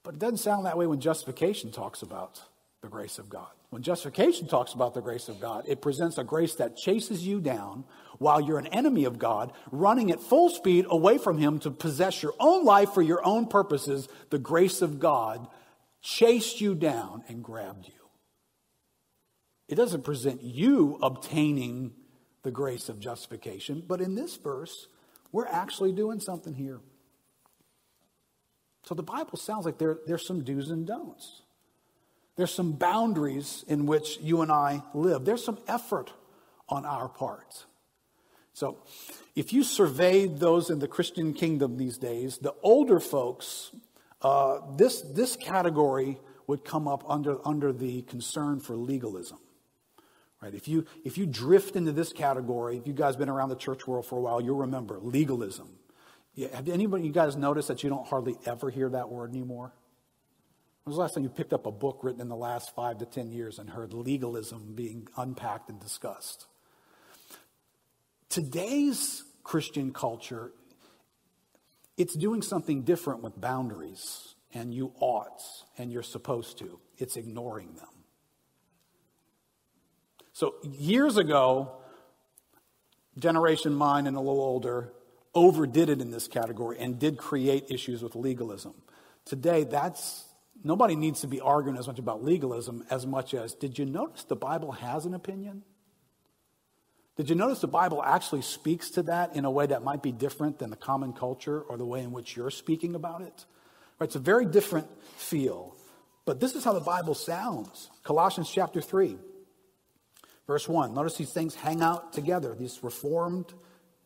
[0.03, 2.41] But it doesn't sound that way when justification talks about
[2.81, 3.47] the grace of God.
[3.69, 7.39] When justification talks about the grace of God, it presents a grace that chases you
[7.39, 7.85] down
[8.17, 12.21] while you're an enemy of God, running at full speed away from Him to possess
[12.21, 14.09] your own life for your own purposes.
[14.29, 15.47] The grace of God
[16.01, 17.93] chased you down and grabbed you.
[19.69, 21.93] It doesn't present you obtaining
[22.43, 24.87] the grace of justification, but in this verse,
[25.31, 26.79] we're actually doing something here.
[28.83, 31.41] So the Bible sounds like there, there's some do's and don'ts.
[32.35, 35.25] There's some boundaries in which you and I live.
[35.25, 36.13] There's some effort
[36.69, 37.65] on our part.
[38.53, 38.77] So,
[39.35, 43.71] if you surveyed those in the Christian kingdom these days, the older folks,
[44.21, 49.37] uh, this, this category would come up under, under the concern for legalism.
[50.41, 50.53] Right?
[50.53, 53.85] If you, if you drift into this category, if you guys been around the church
[53.85, 55.67] world for a while, you'll remember legalism.
[56.33, 59.73] Yeah, have anybody, you guys noticed that you don't hardly ever hear that word anymore?
[60.83, 62.99] When was the last time you picked up a book written in the last five
[62.99, 66.45] to ten years and heard legalism being unpacked and discussed?
[68.29, 70.51] Today's Christian culture,
[71.97, 75.41] it's doing something different with boundaries, and you ought,
[75.77, 76.79] and you're supposed to.
[76.97, 77.98] It's ignoring them.
[80.39, 81.69] So years ago,
[83.17, 84.93] generation mine and a little older
[85.35, 88.73] overdid it in this category and did create issues with legalism.
[89.25, 90.23] Today, that's
[90.63, 94.23] nobody needs to be arguing as much about legalism as much as did you notice
[94.23, 95.63] the Bible has an opinion?
[97.17, 100.13] Did you notice the Bible actually speaks to that in a way that might be
[100.13, 103.43] different than the common culture or the way in which you're speaking about it?
[103.99, 105.75] Right, it's a very different feel.
[106.23, 107.89] But this is how the Bible sounds.
[108.03, 109.17] Colossians chapter 3,
[110.49, 110.95] verse 1.
[110.95, 113.53] Notice these things hang out together, these reformed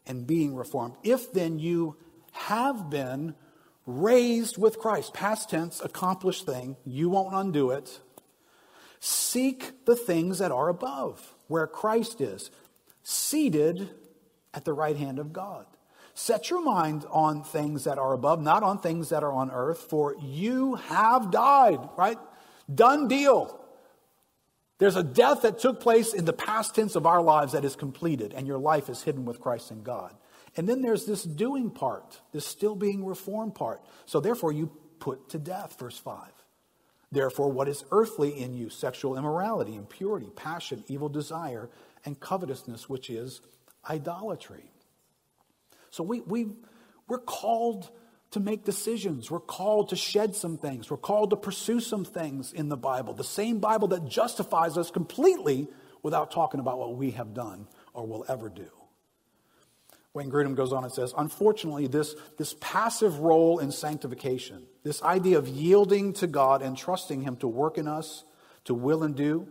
[0.05, 0.93] and being reformed.
[1.01, 1.95] If then you
[2.33, 3.33] have been
[3.85, 7.97] raised with Christ, past tense, accomplished thing, you won't undo it.
[8.99, 12.51] Seek the things that are above, where Christ is,
[13.03, 13.91] seated
[14.53, 15.65] at the right hand of God.
[16.13, 19.79] Set your mind on things that are above, not on things that are on earth,
[19.89, 22.17] for you have died, right?
[22.73, 23.62] Done deal.
[24.83, 27.73] There's a death that took place in the past tense of our lives that is
[27.73, 30.13] completed, and your life is hidden with Christ in God.
[30.57, 33.81] And then there's this doing part, this still being reformed part.
[34.05, 36.29] So therefore, you put to death, verse 5.
[37.13, 38.69] Therefore, what is earthly in you?
[38.69, 41.69] Sexual immorality, impurity, passion, evil desire,
[42.03, 43.39] and covetousness, which is
[43.89, 44.69] idolatry.
[45.91, 46.47] So we, we,
[47.07, 47.89] we're called
[48.33, 49.31] to make decisions.
[49.31, 50.89] We're called to shed some things.
[50.89, 53.13] We're called to pursue some things in the Bible.
[53.13, 55.67] The same Bible that justifies us completely
[56.01, 58.69] without talking about what we have done or will ever do.
[60.13, 65.37] Wayne Grudem goes on and says, unfortunately, this, this passive role in sanctification, this idea
[65.37, 68.23] of yielding to God and trusting Him to work in us,
[68.65, 69.47] to will and do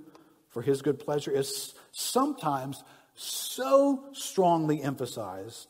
[0.51, 5.69] for His good pleasure, is sometimes so strongly emphasized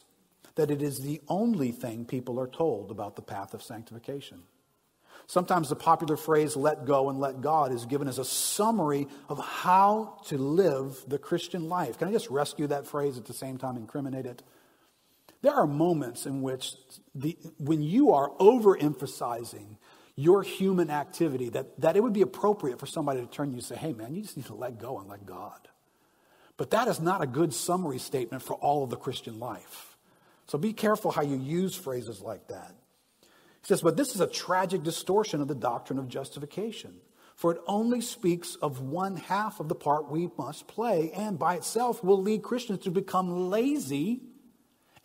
[0.55, 4.43] that it is the only thing people are told about the path of sanctification.
[5.27, 9.39] Sometimes the popular phrase, let go and let God, is given as a summary of
[9.39, 11.99] how to live the Christian life.
[11.99, 14.43] Can I just rescue that phrase at the same time, incriminate it?
[15.43, 16.75] There are moments in which,
[17.15, 19.77] the, when you are overemphasizing
[20.17, 23.65] your human activity, that, that it would be appropriate for somebody to turn you and
[23.65, 25.69] say, hey, man, you just need to let go and let God.
[26.57, 29.92] But that is not a good summary statement for all of the Christian life.
[30.53, 32.75] So be careful how you use phrases like that.
[33.23, 36.97] He says, but this is a tragic distortion of the doctrine of justification,
[37.37, 41.55] for it only speaks of one half of the part we must play, and by
[41.55, 44.21] itself will lead Christians to become lazy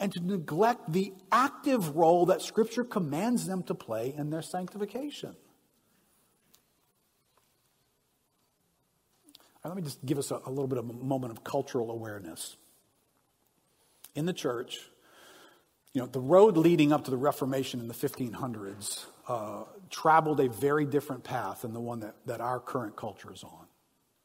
[0.02, 5.34] and to neglect the active role that Scripture commands them to play in their sanctification.
[9.64, 12.58] Let me just give us a, a little bit of a moment of cultural awareness.
[14.14, 14.90] In the church,
[15.98, 20.48] you know, the road leading up to the Reformation in the 1500s uh, traveled a
[20.48, 23.66] very different path than the one that, that our current culture is on.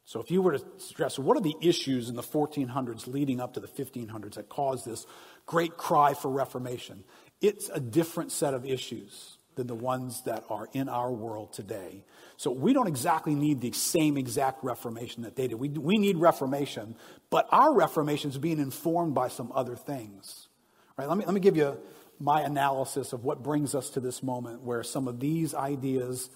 [0.05, 3.55] So, if you were to stress what are the issues in the 1400s leading up
[3.55, 5.07] to the 1500s that caused this
[5.47, 7.05] great cry for reformation.
[7.41, 12.05] It's a different set of issues than the ones that are in our world today.
[12.37, 15.59] So we don't exactly need the same exact reformation that they did.
[15.59, 16.97] We, we need reformation,
[17.31, 20.49] but our reformation is being informed by some other things.
[20.97, 21.09] Right?
[21.09, 21.79] Let me, let me give you
[22.19, 26.31] my analysis of what brings us to this moment where some of these ideas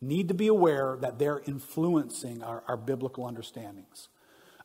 [0.00, 4.08] need to be aware that they're influencing our, our biblical understandings.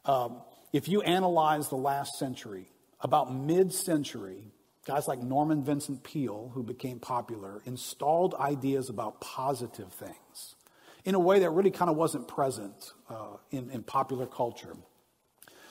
[0.06, 0.42] Um,
[0.74, 2.72] if you analyze the last century,
[3.02, 4.52] about mid century,
[4.86, 10.56] guys like Norman Vincent Peale, who became popular, installed ideas about positive things
[11.04, 14.76] in a way that really kind of wasn't present uh, in, in popular culture.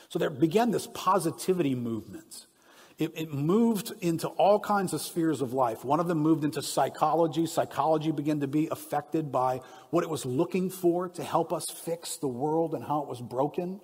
[0.09, 2.47] So there began this positivity movement.
[3.01, 5.87] It, it, moved into all kinds of spheres of life.
[5.87, 7.47] One of them moved into psychology.
[7.47, 12.19] Psychology began to be affected by what it was looking for to help us fix
[12.19, 13.81] the world and how it was broken.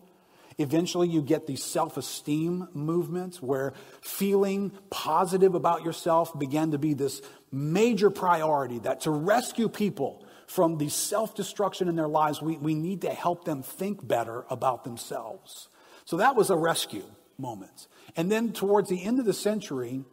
[0.58, 6.92] Eventually, you get these self esteem movements where feeling positive about yourself began to be
[6.92, 12.58] this major priority that to rescue people from the self destruction in their lives, we,
[12.58, 15.68] we need to help them think better about themselves.
[16.04, 17.04] So that was a rescue
[17.38, 17.88] moment.
[18.16, 20.04] And then towards the end of the century,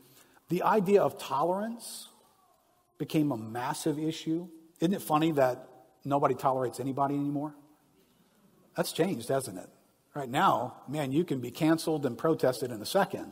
[0.49, 2.09] the idea of tolerance
[2.97, 4.47] became a massive issue.
[4.79, 5.67] Isn't it funny that
[6.03, 7.55] nobody tolerates anybody anymore?
[8.75, 9.69] That's changed, hasn't it?
[10.13, 13.31] Right now, man, you can be canceled and protested in a second.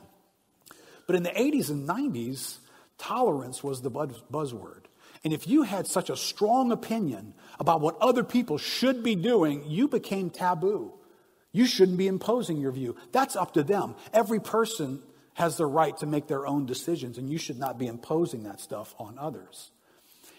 [1.05, 2.57] But in the 80s and 90s,
[2.97, 4.85] tolerance was the buzzword.
[5.23, 9.63] And if you had such a strong opinion about what other people should be doing,
[9.67, 10.93] you became taboo.
[11.51, 12.95] You shouldn't be imposing your view.
[13.11, 13.95] That's up to them.
[14.13, 15.01] Every person
[15.33, 18.59] has the right to make their own decisions, and you should not be imposing that
[18.59, 19.71] stuff on others.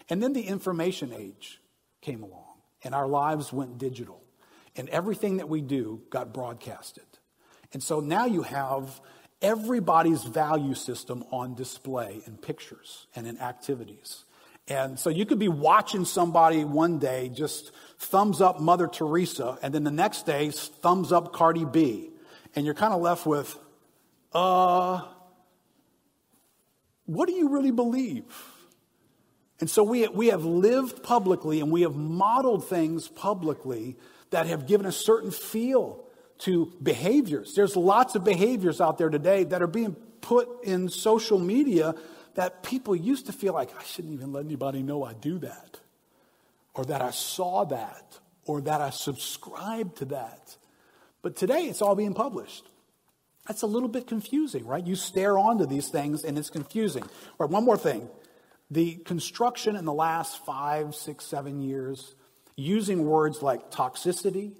[0.09, 1.59] And then the information age
[2.01, 4.21] came along, and our lives went digital.
[4.75, 7.05] And everything that we do got broadcasted.
[7.73, 9.01] And so now you have
[9.41, 14.25] everybody's value system on display in pictures and in activities.
[14.67, 19.73] And so you could be watching somebody one day just thumbs up Mother Teresa, and
[19.73, 22.09] then the next day thumbs up Cardi B.
[22.55, 23.57] And you're kind of left with,
[24.33, 25.01] uh,
[27.05, 28.23] what do you really believe?
[29.59, 33.97] And so we, we have lived publicly and we have modeled things publicly
[34.29, 36.03] that have given a certain feel
[36.39, 37.53] to behaviors.
[37.53, 41.95] There's lots of behaviors out there today that are being put in social media
[42.35, 45.79] that people used to feel like, I shouldn't even let anybody know I do that,
[46.73, 50.57] or that I saw that, or that I subscribe to that.
[51.21, 52.67] But today it's all being published.
[53.47, 54.85] That's a little bit confusing, right?
[54.85, 57.03] You stare onto these things and it's confusing.
[57.37, 58.09] Right, one more thing.
[58.71, 62.15] The construction in the last five, six, seven years,
[62.55, 64.53] using words like toxicity,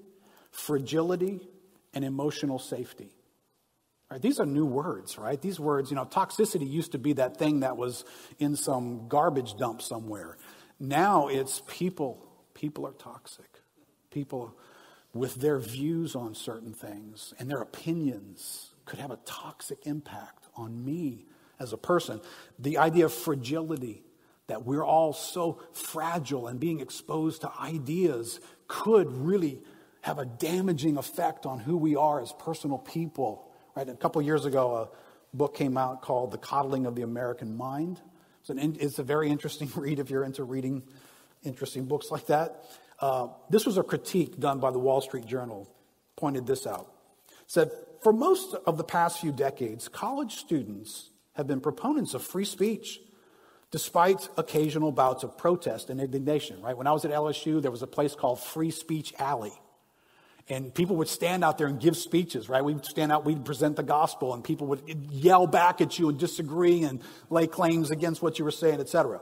[0.50, 1.40] fragility,
[1.94, 3.13] and emotional safety.
[4.10, 5.40] Right, these are new words, right?
[5.40, 8.04] These words, you know, toxicity used to be that thing that was
[8.38, 10.36] in some garbage dump somewhere.
[10.78, 12.26] Now it's people.
[12.52, 13.50] People are toxic.
[14.10, 14.56] People
[15.12, 20.84] with their views on certain things and their opinions could have a toxic impact on
[20.84, 21.26] me
[21.58, 22.20] as a person.
[22.58, 24.04] The idea of fragility,
[24.46, 29.62] that we're all so fragile and being exposed to ideas could really
[30.02, 33.43] have a damaging effect on who we are as personal people.
[33.76, 33.88] Right?
[33.88, 38.00] A couple years ago, a book came out called The Coddling of the American Mind.
[38.40, 40.82] It's, an, it's a very interesting read if you're into reading
[41.42, 42.64] interesting books like that.
[43.00, 45.68] Uh, this was a critique done by the Wall Street Journal,
[46.16, 46.92] pointed this out.
[47.46, 47.70] said,
[48.02, 53.00] for most of the past few decades, college students have been proponents of free speech,
[53.70, 56.76] despite occasional bouts of protest and indignation, right?
[56.76, 59.52] When I was at LSU, there was a place called Free Speech Alley.
[60.48, 62.62] And people would stand out there and give speeches, right?
[62.62, 66.18] We'd stand out, we'd present the gospel, and people would yell back at you and
[66.18, 69.20] disagree and lay claims against what you were saying, etc.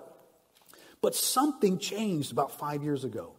[1.01, 3.35] But something changed about five years ago.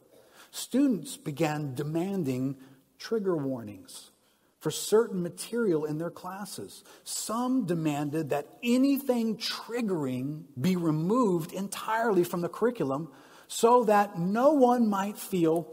[0.51, 2.55] Students began demanding
[2.99, 4.11] trigger warnings
[4.59, 6.85] for certain material in their classes.
[7.03, 13.09] Some demanded that anything triggering be removed entirely from the curriculum
[13.49, 15.67] so that no one might feel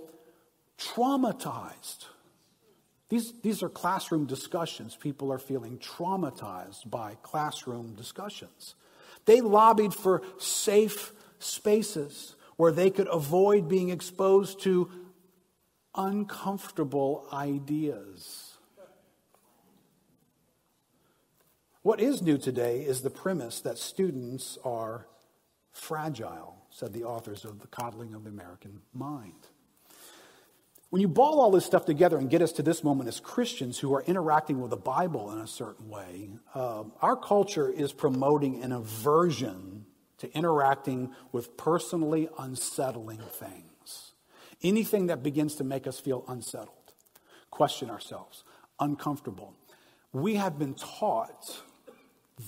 [0.81, 2.07] traumatized.
[3.09, 4.97] These, these are classroom discussions.
[4.97, 8.75] People are feeling traumatized by classroom discussions.
[9.27, 14.91] They lobbied for safe spaces where they could avoid being exposed to
[15.95, 18.55] uncomfortable ideas.
[21.83, 25.07] What is new today is the premise that students are
[25.73, 29.49] fragile, said the authors of The Coddling of the American Mind.
[30.91, 33.79] When you ball all this stuff together and get us to this moment as Christians
[33.79, 38.63] who are interacting with the Bible in a certain way, uh, our culture is promoting
[38.63, 39.87] an aversion
[40.19, 44.13] to interacting with personally unsettling things.
[44.63, 46.93] Anything that begins to make us feel unsettled,
[47.51, 48.43] question ourselves,
[48.81, 49.55] uncomfortable.
[50.13, 51.63] We have been taught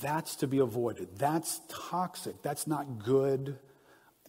[0.01, 1.19] that's to be avoided.
[1.19, 2.43] That's toxic.
[2.43, 3.59] That's not good.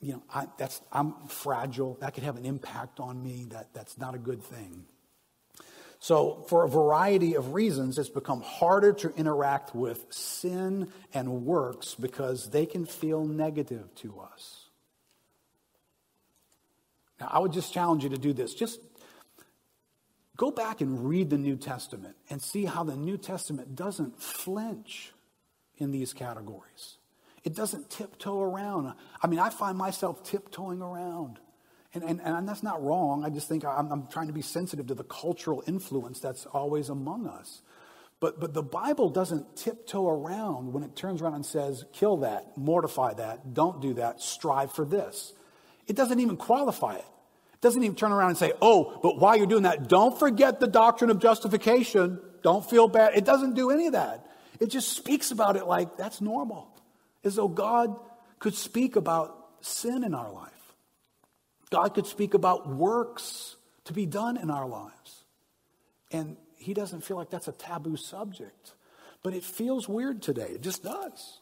[0.03, 1.97] You know, I, that's, I'm fragile.
[2.01, 3.47] That could have an impact on me.
[3.51, 4.83] That, that's not a good thing.
[5.99, 11.95] So, for a variety of reasons, it's become harder to interact with sin and works
[11.95, 14.65] because they can feel negative to us.
[17.21, 18.53] Now, I would just challenge you to do this.
[18.53, 18.81] Just
[20.35, 25.13] go back and read the New Testament and see how the New Testament doesn't flinch
[25.77, 26.97] in these categories.
[27.43, 28.93] It doesn't tiptoe around.
[29.21, 31.39] I mean, I find myself tiptoeing around.
[31.93, 33.23] And, and, and that's not wrong.
[33.23, 36.89] I just think I'm, I'm trying to be sensitive to the cultural influence that's always
[36.89, 37.61] among us.
[38.19, 42.57] But, but the Bible doesn't tiptoe around when it turns around and says, kill that,
[42.57, 45.33] mortify that, don't do that, strive for this.
[45.87, 47.05] It doesn't even qualify it.
[47.53, 50.61] It doesn't even turn around and say, oh, but while you're doing that, don't forget
[50.61, 52.19] the doctrine of justification.
[52.43, 53.15] Don't feel bad.
[53.15, 54.25] It doesn't do any of that.
[54.59, 56.72] It just speaks about it like that's normal,
[57.23, 57.95] as though God
[58.39, 60.51] could speak about sin in our life.
[61.69, 63.55] God could speak about works
[63.85, 65.23] to be done in our lives.
[66.11, 68.73] And he doesn't feel like that's a taboo subject.
[69.23, 70.49] But it feels weird today.
[70.53, 71.39] It just does.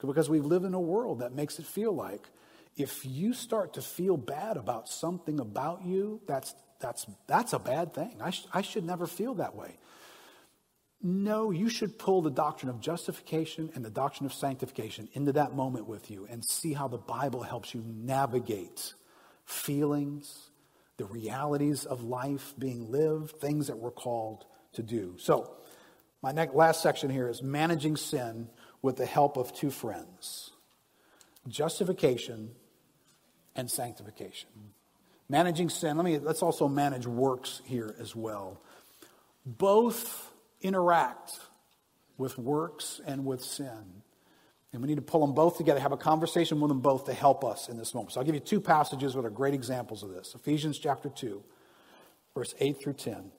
[0.00, 2.28] Because we live in a world that makes it feel like
[2.76, 7.94] if you start to feel bad about something about you, that's, that's, that's a bad
[7.94, 8.16] thing.
[8.20, 9.76] I, sh- I should never feel that way.
[11.02, 15.54] No, you should pull the doctrine of justification and the doctrine of sanctification into that
[15.54, 18.92] moment with you and see how the Bible helps you navigate
[19.46, 20.50] feelings
[21.00, 24.44] the realities of life being lived, things that we're called
[24.74, 25.14] to do.
[25.18, 25.50] So,
[26.22, 28.50] my next, last section here is managing sin
[28.82, 30.50] with the help of two friends
[31.48, 32.50] justification
[33.56, 34.50] and sanctification.
[35.30, 38.60] Managing sin, let me, let's also manage works here as well.
[39.46, 40.29] Both
[40.60, 41.38] interact
[42.18, 44.02] with works and with sin.
[44.72, 47.14] And we need to pull them both together, have a conversation with them both to
[47.14, 48.12] help us in this moment.
[48.12, 51.42] So I'll give you two passages that are great examples of this Ephesians chapter 2,
[52.34, 53.32] verse 8 through 10.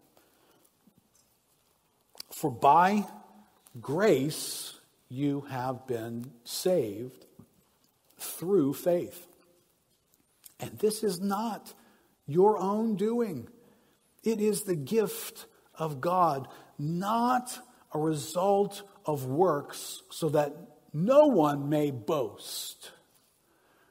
[2.32, 3.06] For by
[3.80, 4.74] grace
[5.10, 7.26] you have been saved
[8.18, 9.28] through faith.
[10.60, 11.74] And this is not
[12.28, 13.48] your own doing,
[14.24, 15.46] it is the gift
[15.76, 16.48] of God,
[16.82, 17.58] not
[17.94, 20.56] a result of works, so that
[20.94, 22.92] no one may boast.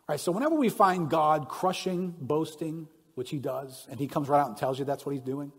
[0.08, 4.40] Right, so whenever we find God crushing boasting, which he does, and he comes right
[4.40, 5.52] out and tells you that's what he's doing,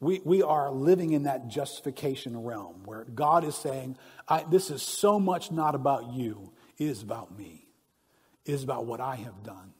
[0.00, 3.96] we, we are living in that justification realm where God is saying,
[4.48, 7.66] This is so much not about you, it is about me.
[8.44, 9.74] It is about what I have done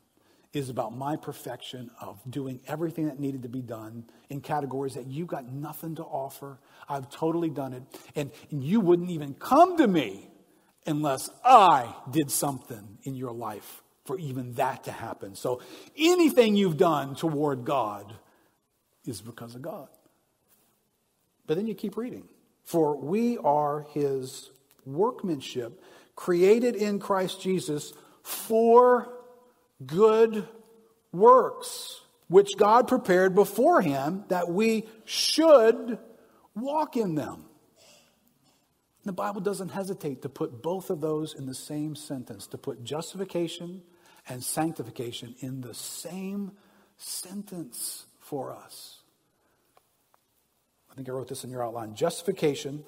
[0.59, 5.07] is about my perfection of doing everything that needed to be done in categories that
[5.07, 6.59] you got nothing to offer.
[6.89, 7.83] I've totally done it.
[8.17, 10.29] And, and you wouldn't even come to me
[10.85, 15.37] unless I did something in your life for even that to happen.
[15.37, 15.61] So
[15.97, 18.13] anything you've done toward God
[19.05, 19.89] is because of God.
[21.47, 22.29] But then you keep reading.
[22.65, 24.51] For we are his
[24.85, 25.83] workmanship,
[26.17, 27.93] created in Christ Jesus
[28.23, 29.18] for
[29.85, 30.47] good
[31.13, 35.99] works, which God prepared before him that we should
[36.55, 37.45] walk in them.
[39.05, 42.85] The Bible doesn't hesitate to put both of those in the same sentence, to put
[42.85, 43.83] justification
[44.29, 46.53] and sanctification in the same
[46.99, 49.01] sentence for us.
[50.91, 51.95] I think I wrote this in your outline.
[51.95, 52.85] Justification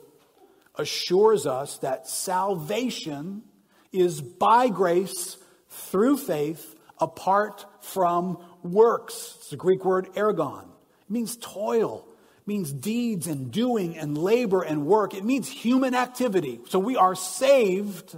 [0.75, 3.43] assures us that salvation
[3.93, 5.39] is by grace
[5.69, 9.37] through faith apart from works.
[9.39, 10.65] It's the Greek word ergon.
[10.65, 12.07] It means toil.
[12.39, 15.15] It means deeds and doing and labor and work.
[15.15, 16.61] It means human activity.
[16.69, 18.17] So we are saved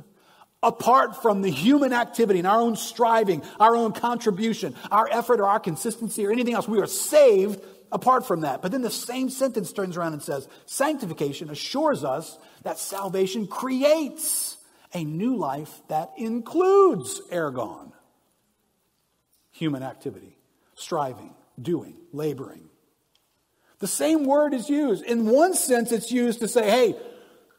[0.62, 5.46] apart from the human activity and our own striving, our own contribution, our effort or
[5.46, 6.68] our consistency or anything else.
[6.68, 7.60] We are saved
[7.90, 8.62] apart from that.
[8.62, 14.56] But then the same sentence turns around and says, sanctification assures us that salvation creates
[14.94, 17.91] a new life that includes ergon
[19.62, 20.36] human activity
[20.74, 22.68] striving, doing, laboring.
[23.78, 25.04] The same word is used.
[25.04, 26.96] In one sense, it's used to say, hey,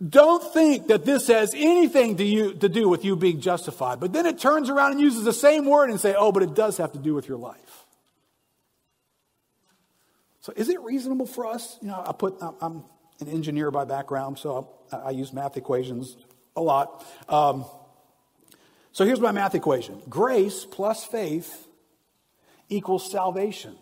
[0.06, 4.02] don't think that this has anything to, you, to do with you being justified.
[4.02, 6.54] But then it turns around and uses the same word and say, oh, but it
[6.54, 7.86] does have to do with your life.
[10.42, 11.78] So is it reasonable for us?
[11.82, 12.84] You know, I put, I'm
[13.22, 16.18] an engineer by background, so I, use math equations
[16.58, 17.06] a lot.
[17.30, 17.64] Um,
[18.92, 21.68] so here's my math equation grace plus faith
[22.70, 23.76] equals salvation.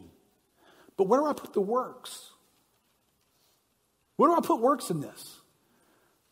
[0.98, 2.32] But where do I put the works?
[4.18, 5.40] Where do I put works in this?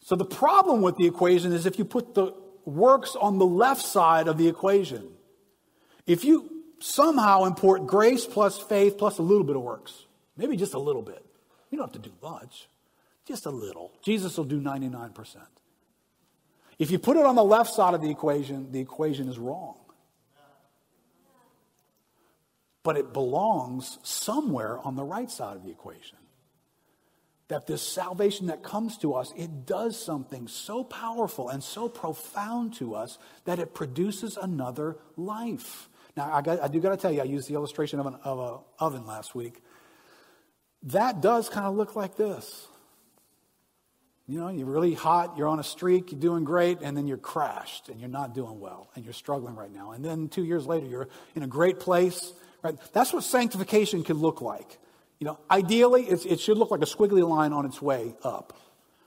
[0.01, 2.33] So the problem with the equation is if you put the
[2.65, 5.09] works on the left side of the equation,
[6.05, 10.05] if you somehow import grace plus faith plus a little bit of works,
[10.37, 11.25] maybe just a little bit,
[11.71, 12.69] you don't have to do much,
[13.25, 13.91] just a little.
[14.03, 15.37] Jesus will do 99%.
[16.77, 19.78] If you put it on the left side of the equation, the equation is wrong
[22.89, 26.17] but it belongs somewhere on the right side of the equation.
[27.47, 32.73] That this salvation that comes to us, it does something so powerful and so profound
[32.77, 35.87] to us that it produces another life.
[36.17, 38.15] Now, I, got, I do got to tell you, I used the illustration of an
[38.23, 39.61] of a oven last week.
[40.81, 42.67] That does kind of look like this.
[44.27, 47.17] You know, you're really hot, you're on a streak, you're doing great, and then you're
[47.17, 49.91] crashed and you're not doing well and you're struggling right now.
[49.91, 52.77] And then two years later, you're in a great place Right?
[52.93, 54.79] That's what sanctification can look like.
[55.19, 58.57] You know, ideally, it should look like a squiggly line on its way up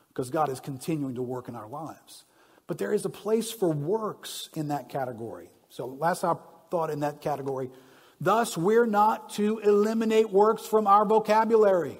[0.09, 2.24] because God is continuing to work in our lives.
[2.66, 5.50] But there is a place for works in that category.
[5.70, 6.22] So, last
[6.70, 7.70] thought in that category,
[8.20, 11.98] thus, we're not to eliminate works from our vocabulary.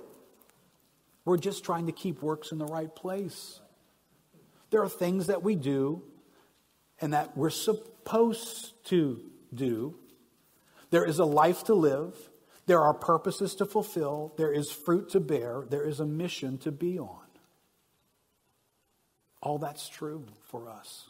[1.25, 3.61] We're just trying to keep works in the right place.
[4.71, 6.03] There are things that we do
[7.01, 9.21] and that we're supposed to
[9.55, 9.95] do
[10.93, 12.15] there is a life to live.
[12.67, 14.35] There are purposes to fulfill.
[14.37, 15.65] There is fruit to bear.
[15.69, 17.19] There is a mission to be on.
[19.41, 21.09] All that's true for us.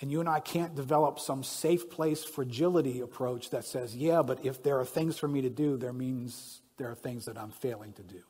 [0.00, 4.44] And you and I can't develop some safe place fragility approach that says, yeah, but
[4.44, 7.52] if there are things for me to do, there means there are things that I'm
[7.52, 8.20] failing to do.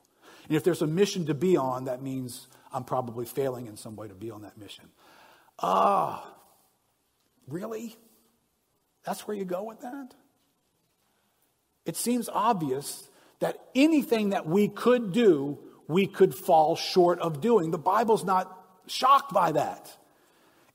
[0.47, 3.97] And if there's a mission to be on, that means I'm probably failing in some
[3.97, 4.85] way to be on that mission.
[5.59, 6.31] Ah, uh,
[7.49, 7.97] really?
[9.05, 10.15] That's where you go with that?
[11.87, 13.09] It seems obvious
[13.39, 15.59] that anything that we could do,
[15.89, 17.71] we could fall short of doing.
[17.71, 18.53] The Bible's not
[18.87, 19.97] shocked by that.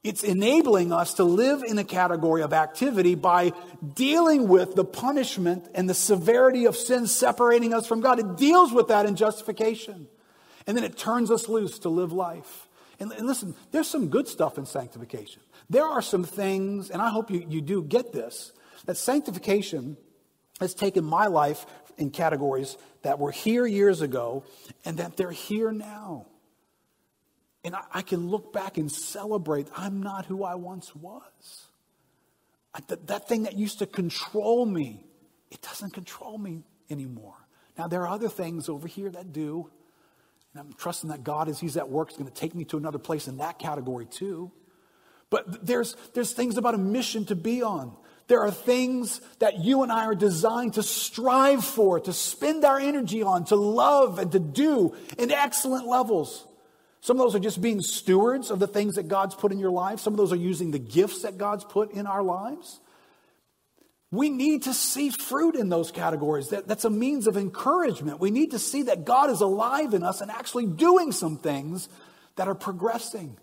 [0.03, 3.51] It's enabling us to live in a category of activity by
[3.93, 8.18] dealing with the punishment and the severity of sin separating us from God.
[8.18, 10.07] It deals with that in justification.
[10.66, 12.68] And then it turns us loose to live life.
[12.99, 15.41] And, and listen, there's some good stuff in sanctification.
[15.70, 18.53] There are some things, and I hope you, you do get this,
[18.86, 19.97] that sanctification
[20.62, 21.66] has taken my life
[21.97, 24.43] in categories that were here years ago
[24.86, 26.26] and that they're here now.
[27.64, 31.68] And I, I can look back and celebrate I'm not who I once was.
[32.74, 35.05] I, that, that thing that used to control me,
[35.51, 37.36] it doesn't control me anymore.
[37.78, 39.70] Now, there are other things over here that do.
[40.53, 42.78] And I'm trusting that God, as He's at work, is going to take me to
[42.78, 44.51] another place in that category too.
[45.30, 47.95] But there's, there's things about a mission to be on.
[48.32, 52.80] There are things that you and I are designed to strive for, to spend our
[52.80, 56.48] energy on, to love and to do in excellent levels.
[57.02, 59.70] Some of those are just being stewards of the things that God's put in your
[59.70, 60.00] life.
[60.00, 62.80] Some of those are using the gifts that God's put in our lives.
[64.12, 66.52] We need to see fruit in those categories.
[66.52, 68.22] That, that's a means of encouragement.
[68.22, 71.90] We need to see that God is alive in us and actually doing some things
[72.38, 73.36] that are progressing,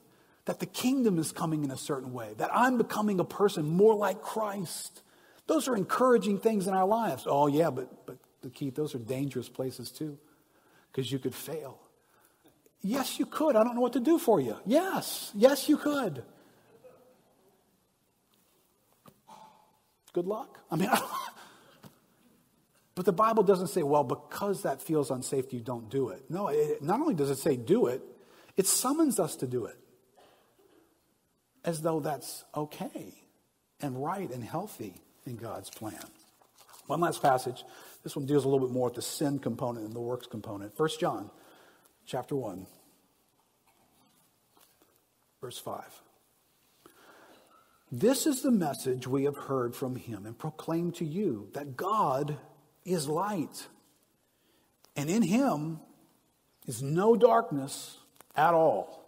[0.49, 3.95] that the kingdom is coming in a certain way, that I'm becoming a person more
[3.95, 5.03] like Christ.
[5.47, 7.25] Those are encouraging things in our lives.
[7.27, 8.17] Oh, yeah, but, but
[8.55, 10.17] Keith, those are dangerous places too,
[10.91, 11.79] because you could fail.
[12.81, 13.57] Yes, you could.
[13.57, 14.57] I don't know what to do for you.
[14.65, 16.23] Yes, yes, you could.
[20.15, 20.61] Good luck.
[20.71, 20.89] I mean,
[22.95, 26.25] but the Bible doesn't say, well, because that feels unsafe, you don't do it.
[26.31, 28.01] No, it, not only does it say do it,
[28.57, 29.77] it summons us to do it
[31.69, 33.13] as though that's okay
[33.83, 34.95] and right and healthy
[35.27, 36.03] in God's plan.
[36.87, 37.63] One last passage.
[38.03, 40.75] This one deals a little bit more with the sin component and the works component.
[40.79, 41.31] First John
[42.07, 42.67] chapter 1,
[45.43, 45.85] verse 5.
[47.93, 52.39] This is the message we have heard from him and proclaimed to you that God
[52.87, 53.67] is light,
[54.97, 55.81] and in him
[56.67, 57.99] is no darkness
[58.35, 59.08] at all.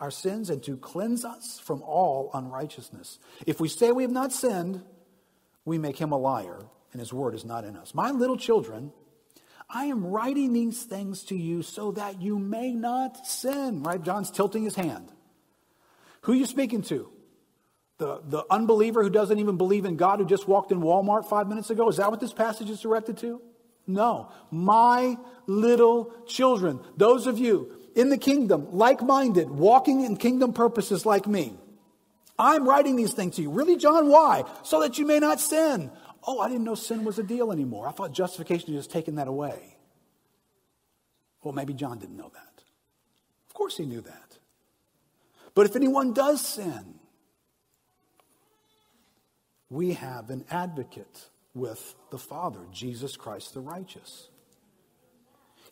[0.00, 3.18] our sins and to cleanse us from all unrighteousness.
[3.46, 4.82] If we say we have not sinned,
[5.64, 6.60] we make him a liar,
[6.92, 7.94] and his word is not in us.
[7.94, 8.92] My little children,
[9.68, 13.82] I am writing these things to you so that you may not sin.
[13.82, 14.02] Right?
[14.02, 15.10] John's tilting his hand.
[16.22, 17.10] Who are you speaking to?
[17.98, 21.48] The, the unbeliever who doesn't even believe in God who just walked in Walmart five
[21.48, 21.88] minutes ago?
[21.88, 23.40] Is that what this passage is directed to?
[23.86, 24.32] No.
[24.50, 25.16] My
[25.46, 31.26] little children, those of you in the kingdom, like minded, walking in kingdom purposes like
[31.26, 31.54] me.
[32.38, 33.50] I'm writing these things to you.
[33.50, 34.08] Really, John?
[34.08, 34.44] Why?
[34.64, 35.90] So that you may not sin.
[36.26, 37.86] Oh, I didn't know sin was a deal anymore.
[37.86, 39.76] I thought justification had just taken that away.
[41.42, 42.62] Well, maybe John didn't know that.
[43.48, 44.38] Of course he knew that.
[45.54, 46.94] But if anyone does sin,
[49.70, 54.28] we have an advocate with the Father, Jesus Christ the righteous.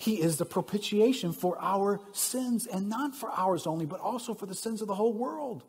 [0.03, 4.47] He is the propitiation for our sins, and not for ours only, but also for
[4.47, 5.63] the sins of the whole world.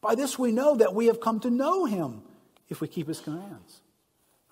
[0.00, 2.22] By this we know that we have come to know him
[2.68, 3.80] if we keep his commands.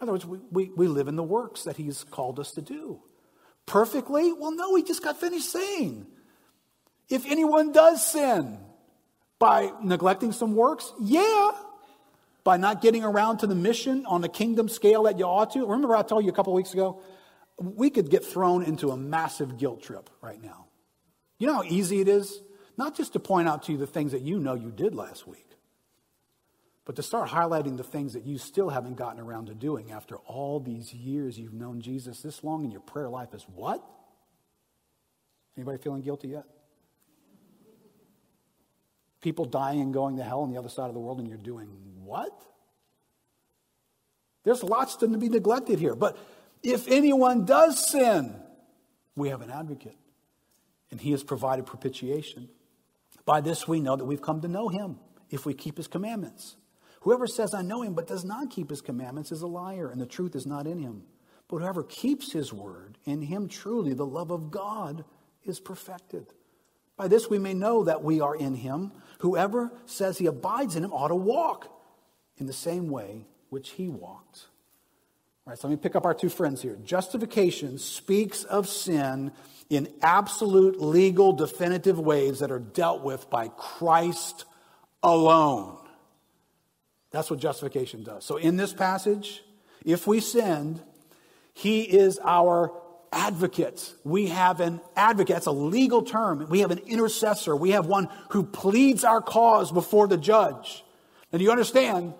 [0.01, 2.63] In other words, we, we, we live in the works that he's called us to
[2.63, 3.01] do.
[3.67, 4.33] Perfectly?
[4.33, 6.07] Well, no, he just got finished saying.
[7.09, 8.61] If anyone does sin
[9.41, 11.51] by neglecting some works, yeah.
[12.45, 15.67] By not getting around to the mission on the kingdom scale that you ought to.
[15.67, 17.03] Remember, I told you a couple weeks ago,
[17.61, 20.67] we could get thrown into a massive guilt trip right now.
[21.39, 22.43] You know how easy it is?
[22.79, 25.27] Not just to point out to you the things that you know you did last
[25.27, 25.47] week,
[26.87, 30.17] but to start highlighting the things that you still haven't gotten around to doing after
[30.17, 33.85] all these years you've known Jesus this long and your prayer life is what?
[35.57, 36.45] Anybody feeling guilty yet?
[39.21, 41.37] People dying and going to hell on the other side of the world and you're
[41.37, 41.69] doing
[42.03, 42.33] what?
[44.45, 45.95] There's lots to be neglected here.
[45.95, 46.17] But
[46.63, 48.35] if anyone does sin,
[49.17, 49.97] we have an advocate,
[50.91, 52.49] and he has provided propitiation.
[53.25, 54.99] By this we know that we've come to know him
[55.31, 56.57] if we keep his commandments.
[57.03, 60.01] Whoever says, I know him, but does not keep his commandments is a liar, and
[60.01, 61.05] the truth is not in him.
[61.49, 65.05] But whoever keeps his word, in him truly the love of God
[65.45, 66.27] is perfected.
[66.97, 68.93] By this we may know that we are in him.
[69.21, 71.75] Whoever says he abides in him ought to walk
[72.37, 74.47] in the same way which he walked.
[75.57, 76.77] So let me pick up our two friends here.
[76.85, 79.33] Justification speaks of sin
[79.69, 84.45] in absolute, legal, definitive ways that are dealt with by Christ
[85.03, 85.77] alone.
[87.11, 88.25] That's what justification does.
[88.25, 89.43] So in this passage,
[89.85, 90.81] if we sinned,
[91.55, 92.73] he is our
[93.13, 93.93] advocate.
[94.05, 95.35] We have an advocate.
[95.35, 96.47] That's a legal term.
[96.49, 97.57] We have an intercessor.
[97.57, 100.85] We have one who pleads our cause before the judge.
[101.33, 102.15] And you understand,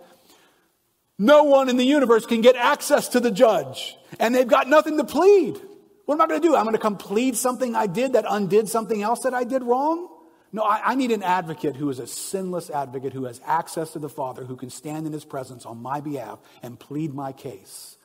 [1.21, 4.97] no one in the universe can get access to the judge, and they've got nothing
[4.97, 5.61] to plead.
[6.07, 6.57] What am I going to do?
[6.57, 9.63] I'm going to come plead something I did that undid something else that I did
[9.63, 10.09] wrong?
[10.51, 13.99] No, I, I, need an advocate who is a sinless advocate who has access to
[13.99, 17.99] the Father, who can stand in his presence on my behalf and plead my case.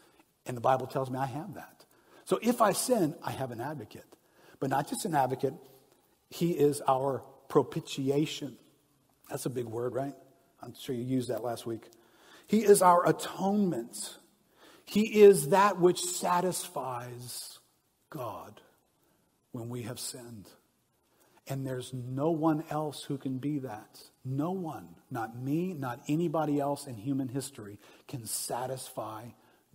[0.46, 1.86] And the Bible tells me I have that.
[2.26, 4.06] So if I sin, I have an advocate.
[4.60, 5.54] But not just an advocate,
[6.30, 8.58] he is our propitiation.
[9.30, 10.14] That's a big word, right?
[10.62, 11.86] I'm sure you used that last week.
[12.48, 14.18] He is our atonement.
[14.86, 17.60] He is that which satisfies
[18.10, 18.62] God
[19.52, 20.50] when we have sinned.
[21.48, 24.00] And there's no one else who can be that.
[24.24, 27.78] No one, not me, not anybody else in human history,
[28.08, 29.26] can satisfy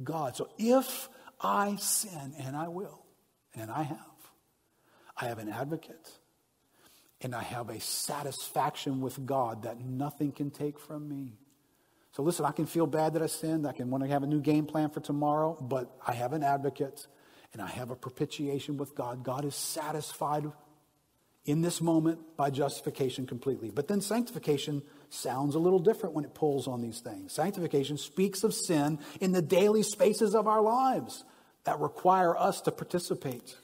[0.02, 0.36] God.
[0.36, 1.08] So if
[1.40, 3.04] I sin, and I will,
[3.54, 3.98] and I have,
[5.16, 6.10] I have an advocate,
[7.20, 11.38] and I have a satisfaction with God that nothing can take from me.
[12.12, 13.66] So listen, I can feel bad that I sinned.
[13.66, 16.42] I can want to have a new game plan for tomorrow, but I have an
[16.42, 17.06] advocate
[17.52, 19.22] and I have a propitiation with God.
[19.24, 20.50] God is satisfied
[21.44, 23.70] in this moment by justification completely.
[23.70, 27.32] But then sanctification sounds a little different when it pulls on these things.
[27.32, 31.24] Sanctification speaks of sin in the daily spaces of our lives
[31.64, 33.56] that require us to participate.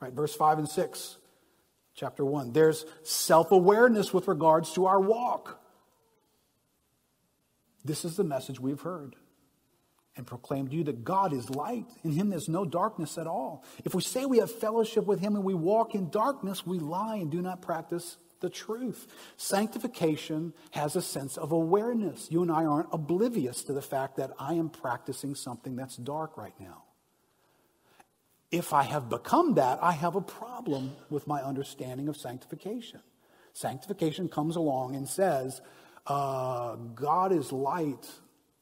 [0.00, 1.16] Right, verse 5 and 6,
[1.94, 2.52] chapter 1.
[2.52, 5.59] There's self awareness with regards to our walk.
[7.84, 9.16] This is the message we've heard
[10.16, 11.86] and proclaim to you that God is light.
[12.04, 13.64] In him there's no darkness at all.
[13.84, 17.16] If we say we have fellowship with him and we walk in darkness, we lie
[17.16, 19.06] and do not practice the truth.
[19.36, 22.28] Sanctification has a sense of awareness.
[22.30, 26.36] You and I aren't oblivious to the fact that I am practicing something that's dark
[26.36, 26.84] right now.
[28.50, 33.00] If I have become that, I have a problem with my understanding of sanctification.
[33.52, 35.60] Sanctification comes along and says,
[36.06, 38.08] uh, God is light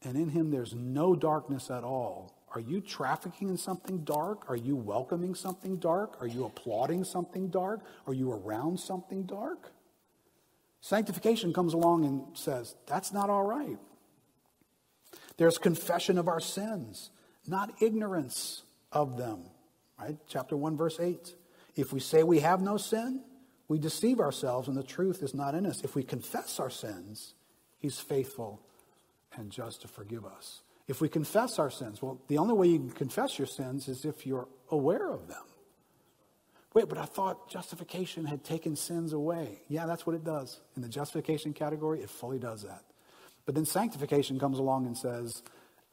[0.03, 2.35] and in him there's no darkness at all.
[2.55, 4.49] Are you trafficking in something dark?
[4.49, 6.17] Are you welcoming something dark?
[6.19, 7.81] Are you applauding something dark?
[8.07, 9.71] Are you around something dark?
[10.81, 13.77] Sanctification comes along and says, that's not all right.
[15.37, 17.11] There's confession of our sins,
[17.45, 19.43] not ignorance of them.
[19.99, 20.17] Right?
[20.27, 21.35] Chapter 1, verse 8.
[21.75, 23.21] If we say we have no sin,
[23.69, 25.83] we deceive ourselves and the truth is not in us.
[25.83, 27.35] If we confess our sins,
[27.77, 28.61] he's faithful
[29.37, 30.61] and just to forgive us.
[30.87, 34.03] If we confess our sins, well, the only way you can confess your sins is
[34.05, 35.43] if you're aware of them.
[36.73, 39.61] Wait, but I thought justification had taken sins away.
[39.67, 40.59] Yeah, that's what it does.
[40.75, 42.83] In the justification category, it fully does that.
[43.45, 45.43] But then sanctification comes along and says,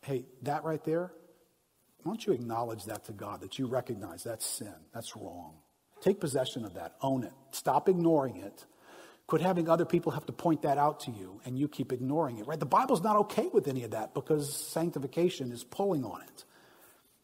[0.01, 1.13] hey, that right there,
[2.03, 5.55] why don't you acknowledge that to God, that you recognize that's sin, that's wrong.
[6.01, 8.65] Take possession of that, own it, stop ignoring it,
[9.27, 12.39] Quit having other people have to point that out to you and you keep ignoring
[12.39, 12.61] it, right?
[12.61, 16.45] The Bible's not okay with any of that because sanctification is pulling on it.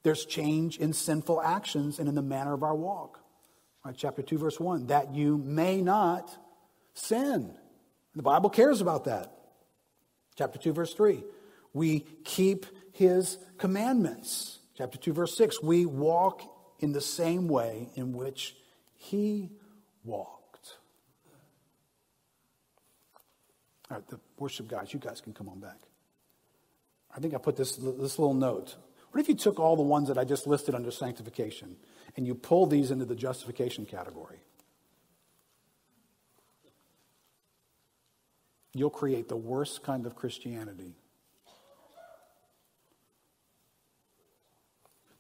[0.03, 3.21] There's change in sinful actions and in the manner of our walk.
[3.85, 6.37] Right, chapter 2, verse 1 that you may not
[6.95, 7.55] sin.
[8.17, 9.33] The Bible cares about that.
[10.37, 11.23] Chapter 2, verse 3
[11.73, 14.59] we keep his commandments.
[14.77, 16.43] Chapter 2, verse 6 we walk
[16.81, 18.57] in the same way in which
[19.03, 19.51] he
[20.05, 20.77] walked.
[23.91, 25.79] All right, the worship guys, you guys can come on back.
[27.15, 28.77] I think I put this, this little note.
[29.11, 31.77] What if you took all the ones that I just listed under sanctification
[32.17, 34.39] and you pulled these into the justification category?
[38.73, 40.95] You'll create the worst kind of Christianity.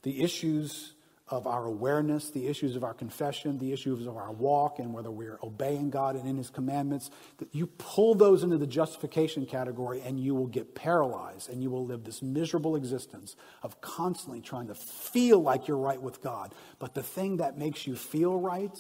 [0.02, 0.94] The issues
[1.32, 5.10] of our awareness, the issues of our confession, the issues of our walk, and whether
[5.10, 10.02] we're obeying God and in His commandments, that you pull those into the justification category
[10.02, 14.66] and you will get paralyzed and you will live this miserable existence of constantly trying
[14.66, 16.54] to feel like you're right with God.
[16.78, 18.78] But the thing that makes you feel right,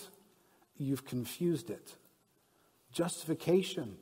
[0.76, 1.96] you've confused it.
[2.92, 3.96] Justification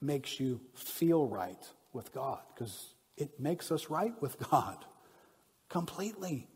[0.00, 4.84] makes you feel right with God because it makes us right with God
[5.68, 6.48] completely.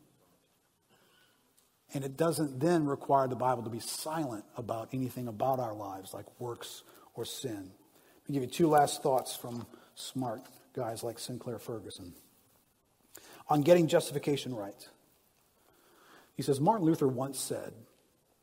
[1.93, 6.15] And it doesn't then require the Bible to be silent about anything about our lives,
[6.15, 6.83] like works
[7.15, 7.73] or sin.
[8.23, 9.67] Let me give you two last thoughts from
[9.97, 10.43] smart
[10.75, 12.15] guys like Sinclair Ferguson.
[13.49, 14.89] On getting justification right,
[16.37, 17.73] he says Martin Luther once said,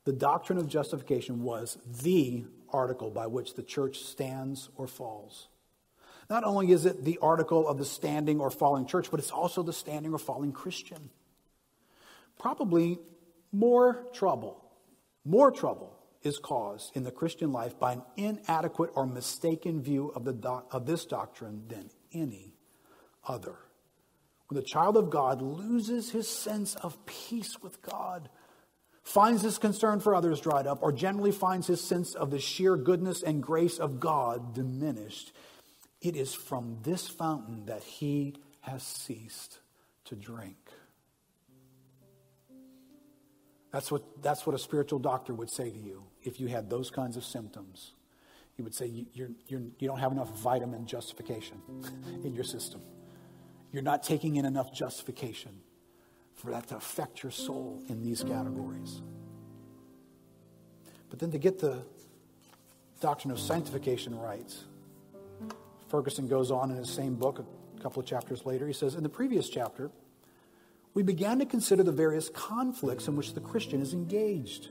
[0.04, 5.48] The doctrine of justification was the article by which the church stands or falls.
[6.30, 9.64] Not only is it the article of the standing or falling church, but it's also
[9.64, 11.10] the standing or falling Christian.
[12.38, 13.00] Probably
[13.52, 14.64] more trouble,
[15.26, 20.26] more trouble is caused in the Christian life by an inadequate or mistaken view of,
[20.26, 22.54] the doc- of this doctrine than any
[23.26, 23.56] other.
[24.48, 28.30] When the child of God loses his sense of peace with God,
[29.04, 32.76] finds his concern for others dried up, or generally finds his sense of the sheer
[32.76, 35.32] goodness and grace of God diminished,
[36.02, 39.60] it is from this fountain that he has ceased
[40.06, 40.72] to drink.
[43.78, 46.90] That's what, that's what a spiritual doctor would say to you if you had those
[46.90, 47.92] kinds of symptoms.
[48.56, 51.62] He would say, you're, you're, you don't have enough vitamin justification
[52.24, 52.82] in your system.
[53.72, 55.52] You're not taking in enough justification
[56.34, 59.04] for that to affect your soul in these categories.
[61.12, 61.84] But then to get the
[63.00, 64.56] doctrine of sanctification right,
[65.88, 67.46] Ferguson goes on in his same book,
[67.78, 69.92] a couple of chapters later, he says, In the previous chapter,
[70.98, 74.70] we began to consider the various conflicts in which the Christian is engaged.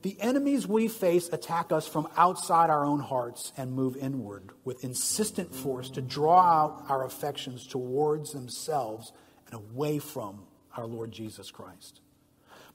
[0.00, 4.82] The enemies we face attack us from outside our own hearts and move inward with
[4.82, 9.12] insistent force to draw out our affections towards themselves
[9.44, 10.42] and away from
[10.74, 12.00] our Lord Jesus Christ.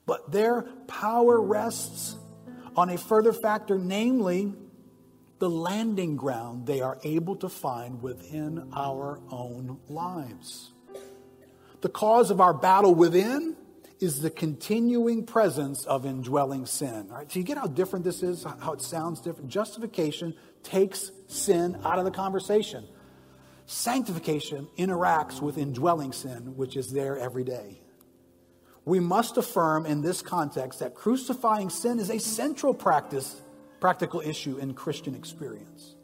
[0.05, 2.15] But their power rests
[2.75, 4.53] on a further factor, namely
[5.39, 10.70] the landing ground they are able to find within our own lives.
[11.81, 13.55] The cause of our battle within
[13.99, 17.07] is the continuing presence of indwelling sin.
[17.11, 19.49] All right, so you get how different this is, how it sounds different.
[19.49, 22.87] Justification takes sin out of the conversation.
[23.67, 27.79] Sanctification interacts with indwelling sin, which is there every day.
[28.85, 33.39] We must affirm in this context that crucifying sin is a central practice,
[33.79, 35.95] practical issue in Christian experience.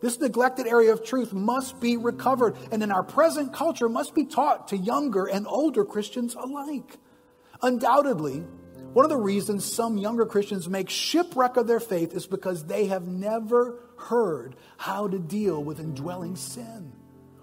[0.00, 4.24] This neglected area of truth must be recovered, and in our present culture must be
[4.24, 6.98] taught to younger and older Christians alike.
[7.62, 8.44] Undoubtedly,
[8.92, 12.86] one of the reasons some younger Christians make shipwreck of their faith is because they
[12.86, 16.92] have never heard how to deal with indwelling sin.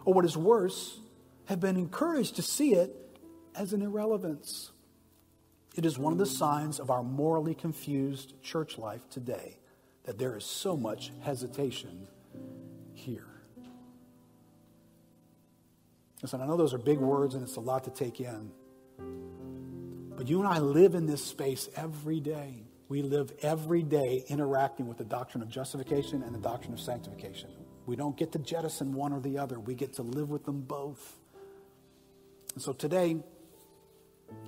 [0.05, 0.99] Or what is worse,
[1.45, 2.95] have been encouraged to see it
[3.55, 4.71] as an irrelevance.
[5.75, 9.57] It is one of the signs of our morally confused church life today
[10.03, 12.07] that there is so much hesitation
[13.03, 13.27] here.
[16.21, 18.51] Listen, I know those are big words and it's a lot to take in.
[20.15, 22.63] But you and I live in this space every day.
[22.87, 27.49] We live every day interacting with the doctrine of justification and the doctrine of sanctification.
[27.85, 30.61] We don't get to jettison one or the other, we get to live with them
[30.61, 31.19] both.
[32.53, 33.17] And so today,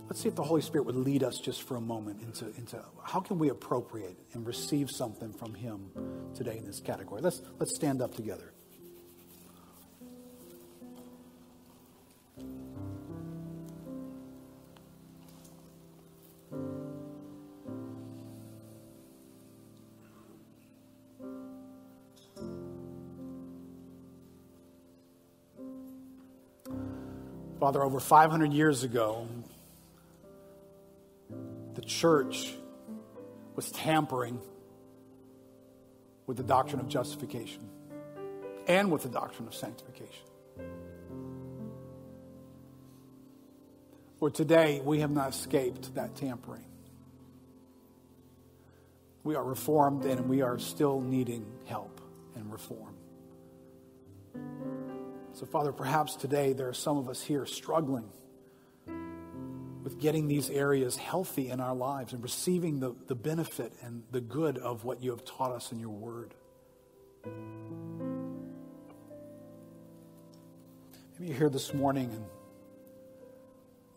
[0.08, 2.84] let's see if the Holy Spirit would lead us just for a moment into, into
[3.04, 5.90] how can we appropriate and receive something from Him
[6.36, 7.22] today in this category.
[7.22, 8.52] Let's, let's stand up together.
[27.66, 29.28] Father, over 500 years ago,
[31.86, 32.54] church
[33.56, 34.40] was tampering
[36.28, 37.70] with the doctrine of justification
[38.68, 40.26] and with the doctrine of sanctification.
[44.20, 46.66] Lord, today we have not escaped that tampering.
[49.24, 52.02] We are reformed and we are still needing help
[52.36, 52.96] and reform.
[55.34, 58.10] So, Father, perhaps today there are some of us here struggling
[60.00, 64.58] getting these areas healthy in our lives and receiving the, the benefit and the good
[64.58, 66.34] of what you have taught us in your word.
[71.14, 72.26] Maybe you're here this morning and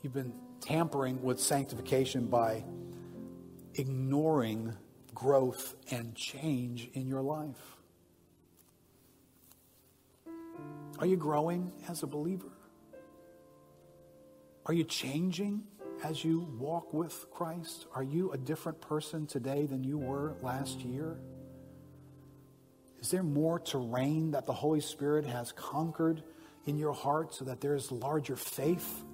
[0.03, 2.65] you've been tampering with sanctification by
[3.75, 4.75] ignoring
[5.19, 7.77] growth and change in your life?
[10.99, 12.53] Are you growing as a believer?
[14.67, 15.65] Are you changing
[16.05, 17.87] as you walk with Christ?
[17.95, 21.19] Are you a different person today than you were last year?
[23.01, 26.23] Is there more terrain that the Holy Spirit has conquered
[26.67, 29.05] in your heart so that there's larger faith,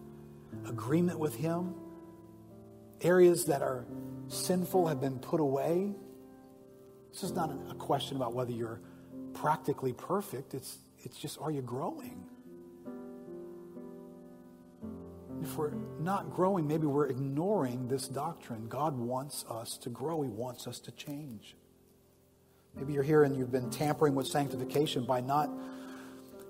[0.66, 1.74] agreement with Him?
[3.02, 3.86] Areas that are
[4.28, 5.92] sinful have been put away?
[7.12, 8.80] This is not a question about whether you're
[9.34, 10.54] practically perfect.
[10.54, 12.24] It's, it's just, are you growing?
[15.42, 18.66] If we're not growing, maybe we're ignoring this doctrine.
[18.68, 21.56] God wants us to grow, He wants us to change.
[22.76, 25.50] Maybe you're here and you've been tampering with sanctification by not,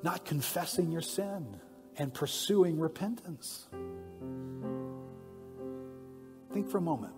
[0.03, 1.61] not confessing your sin
[1.99, 3.66] and pursuing repentance.
[6.53, 7.14] Think for a moment.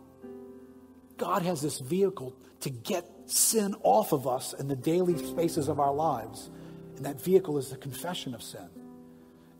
[1.18, 5.78] God has this vehicle to get sin off of us in the daily spaces of
[5.80, 6.50] our lives.
[6.96, 8.68] And that vehicle is the confession of sin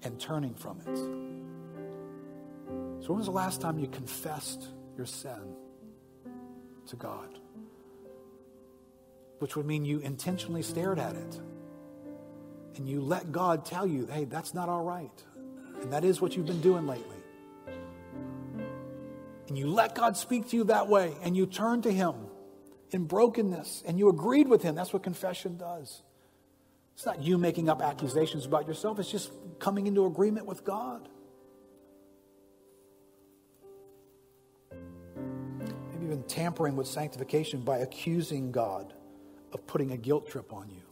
[0.02, 0.98] and turning from it.
[3.07, 5.54] So, when was the last time you confessed your sin
[6.88, 7.38] to God?
[9.38, 11.40] Which would mean you intentionally stared at it
[12.74, 15.22] and you let God tell you, hey, that's not all right.
[15.82, 17.16] And that is what you've been doing lately.
[19.46, 22.16] And you let God speak to you that way and you turn to Him
[22.90, 24.74] in brokenness and you agreed with Him.
[24.74, 26.02] That's what confession does.
[26.96, 29.30] It's not you making up accusations about yourself, it's just
[29.61, 31.09] coming into agreement with God.
[36.07, 38.94] Even tampering with sanctification by accusing God
[39.52, 40.82] of putting a guilt trip on you.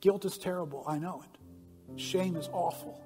[0.00, 0.84] Guilt is terrible.
[0.86, 2.00] I know it.
[2.00, 3.02] Shame is awful.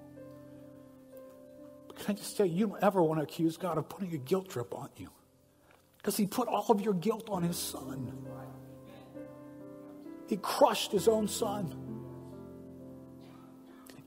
[1.86, 4.12] But can I just tell you, you don't ever want to accuse God of putting
[4.12, 5.08] a guilt trip on you.
[5.98, 8.12] Because He put all of your guilt on His Son.
[10.26, 11.89] He crushed His own Son.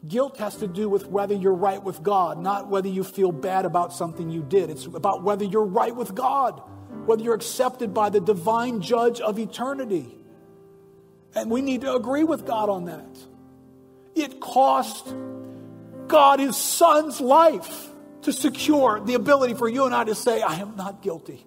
[0.08, 3.66] Guilt has to do with whether you're right with God, not whether you feel bad
[3.66, 4.70] about something you did.
[4.70, 6.62] It's about whether you're right with God,
[7.06, 10.18] whether you're accepted by the divine judge of eternity.
[11.36, 13.18] And we need to agree with God on that.
[14.14, 15.14] It cost
[16.08, 17.90] God his son's life
[18.24, 21.46] to secure the ability for you and I to say, I am not guilty.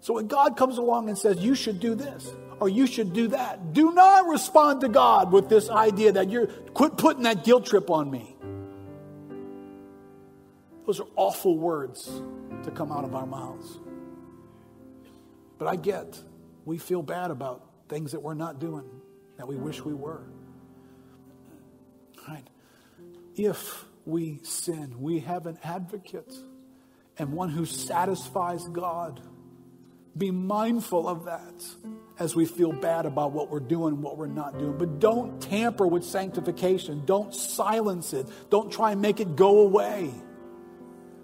[0.00, 2.30] So when God comes along and says, you should do this
[2.60, 6.46] or you should do that, do not respond to God with this idea that you're
[6.46, 8.36] quit putting that guilt trip on me.
[10.86, 12.06] Those are awful words
[12.64, 13.78] to come out of our mouths.
[15.58, 16.20] But I get
[16.64, 18.88] we feel bad about things that we're not doing
[19.38, 20.22] that we wish we were.
[22.28, 22.46] Right?
[23.36, 26.32] If we sin, we have an advocate
[27.18, 29.20] and one who satisfies God.
[30.16, 31.64] Be mindful of that
[32.20, 34.76] as we feel bad about what we're doing what we're not doing.
[34.76, 37.04] But don't tamper with sanctification.
[37.06, 38.26] Don't silence it.
[38.50, 40.10] Don't try and make it go away.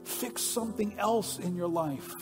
[0.04, 2.14] Fix something else in your life.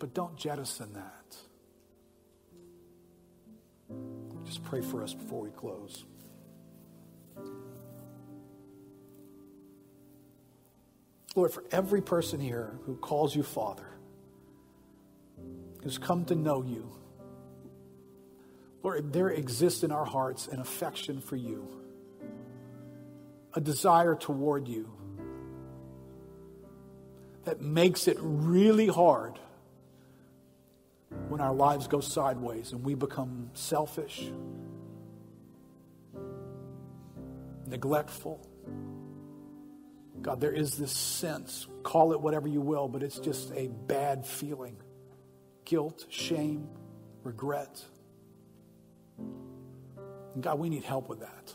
[0.00, 1.36] But don't jettison that.
[4.44, 6.04] Just pray for us before we close.
[11.36, 13.89] Lord, for every person here who calls you Father,
[15.82, 16.90] who's come to know you,
[18.82, 21.68] Lord, there exists in our hearts an affection for you,
[23.54, 24.90] a desire toward you
[27.44, 29.38] that makes it really hard
[31.28, 34.30] when our lives go sideways and we become selfish,
[37.66, 38.46] neglectful.
[40.22, 44.26] God, there is this sense, call it whatever you will, but it's just a bad
[44.26, 44.76] feeling
[45.70, 46.68] guilt, shame,
[47.22, 47.84] regret.
[49.18, 51.54] And God, we need help with that.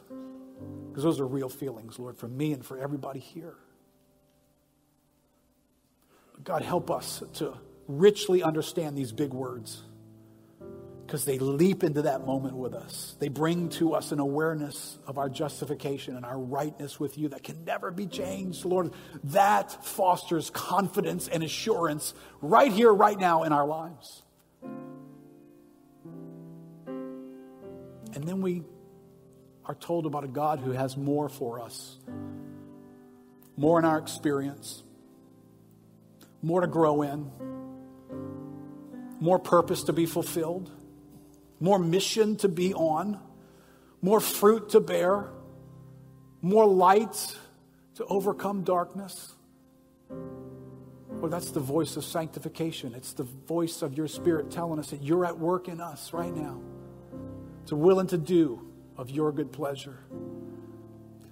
[0.87, 3.55] Because those are real feelings, Lord, for me and for everybody here.
[6.45, 7.57] God, help us to
[7.89, 9.83] richly understand these big words
[11.05, 13.15] because they leap into that moment with us.
[13.19, 17.43] They bring to us an awareness of our justification and our rightness with you that
[17.43, 18.65] can never be changed.
[18.65, 18.91] Lord,
[19.25, 24.23] that fosters confidence and assurance right here, right now in our lives.
[28.13, 28.63] And then we
[29.65, 31.99] are told about a God who has more for us,
[33.57, 34.83] more in our experience,
[36.41, 37.29] more to grow in
[39.19, 40.69] more purpose to be fulfilled,
[41.59, 43.19] more mission to be on,
[44.01, 45.29] more fruit to bear,
[46.41, 47.35] more light
[47.95, 49.33] to overcome darkness.
[50.09, 52.93] Well, that's the voice of sanctification.
[52.93, 56.35] It's the voice of your spirit telling us that you're at work in us right
[56.35, 56.61] now
[57.67, 58.61] to will and to do
[58.97, 59.97] of your good pleasure.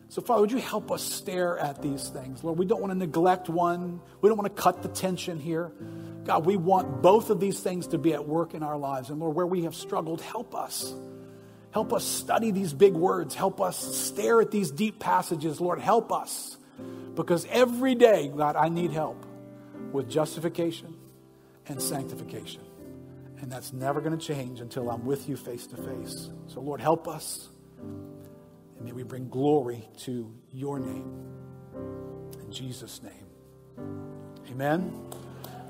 [0.10, 2.44] So, Father, would you help us stare at these things?
[2.44, 4.00] Lord, we don't want to neglect one.
[4.22, 5.72] We don't want to cut the tension here.
[6.24, 9.10] God, we want both of these things to be at work in our lives.
[9.10, 10.94] And Lord, where we have struggled, help us.
[11.72, 13.36] Help us study these big words.
[13.36, 15.60] Help us stare at these deep passages.
[15.60, 16.58] Lord, help us.
[17.16, 19.26] Because every day, God, I need help
[19.92, 20.96] with justification
[21.68, 22.62] and sanctification.
[23.42, 26.30] And that's never going to change until I'm with you face to face.
[26.48, 27.50] So, Lord, help us.
[27.82, 31.12] And may we bring glory to your name.
[32.40, 33.28] In Jesus' name.
[34.50, 35.23] Amen.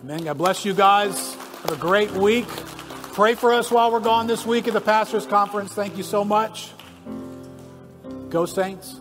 [0.03, 0.25] Amen.
[0.25, 1.33] God bless you guys.
[1.35, 2.47] Have a great week.
[3.13, 5.71] Pray for us while we're gone this week at the Pastors Conference.
[5.71, 6.71] Thank you so much.
[8.29, 8.99] Go, Saints.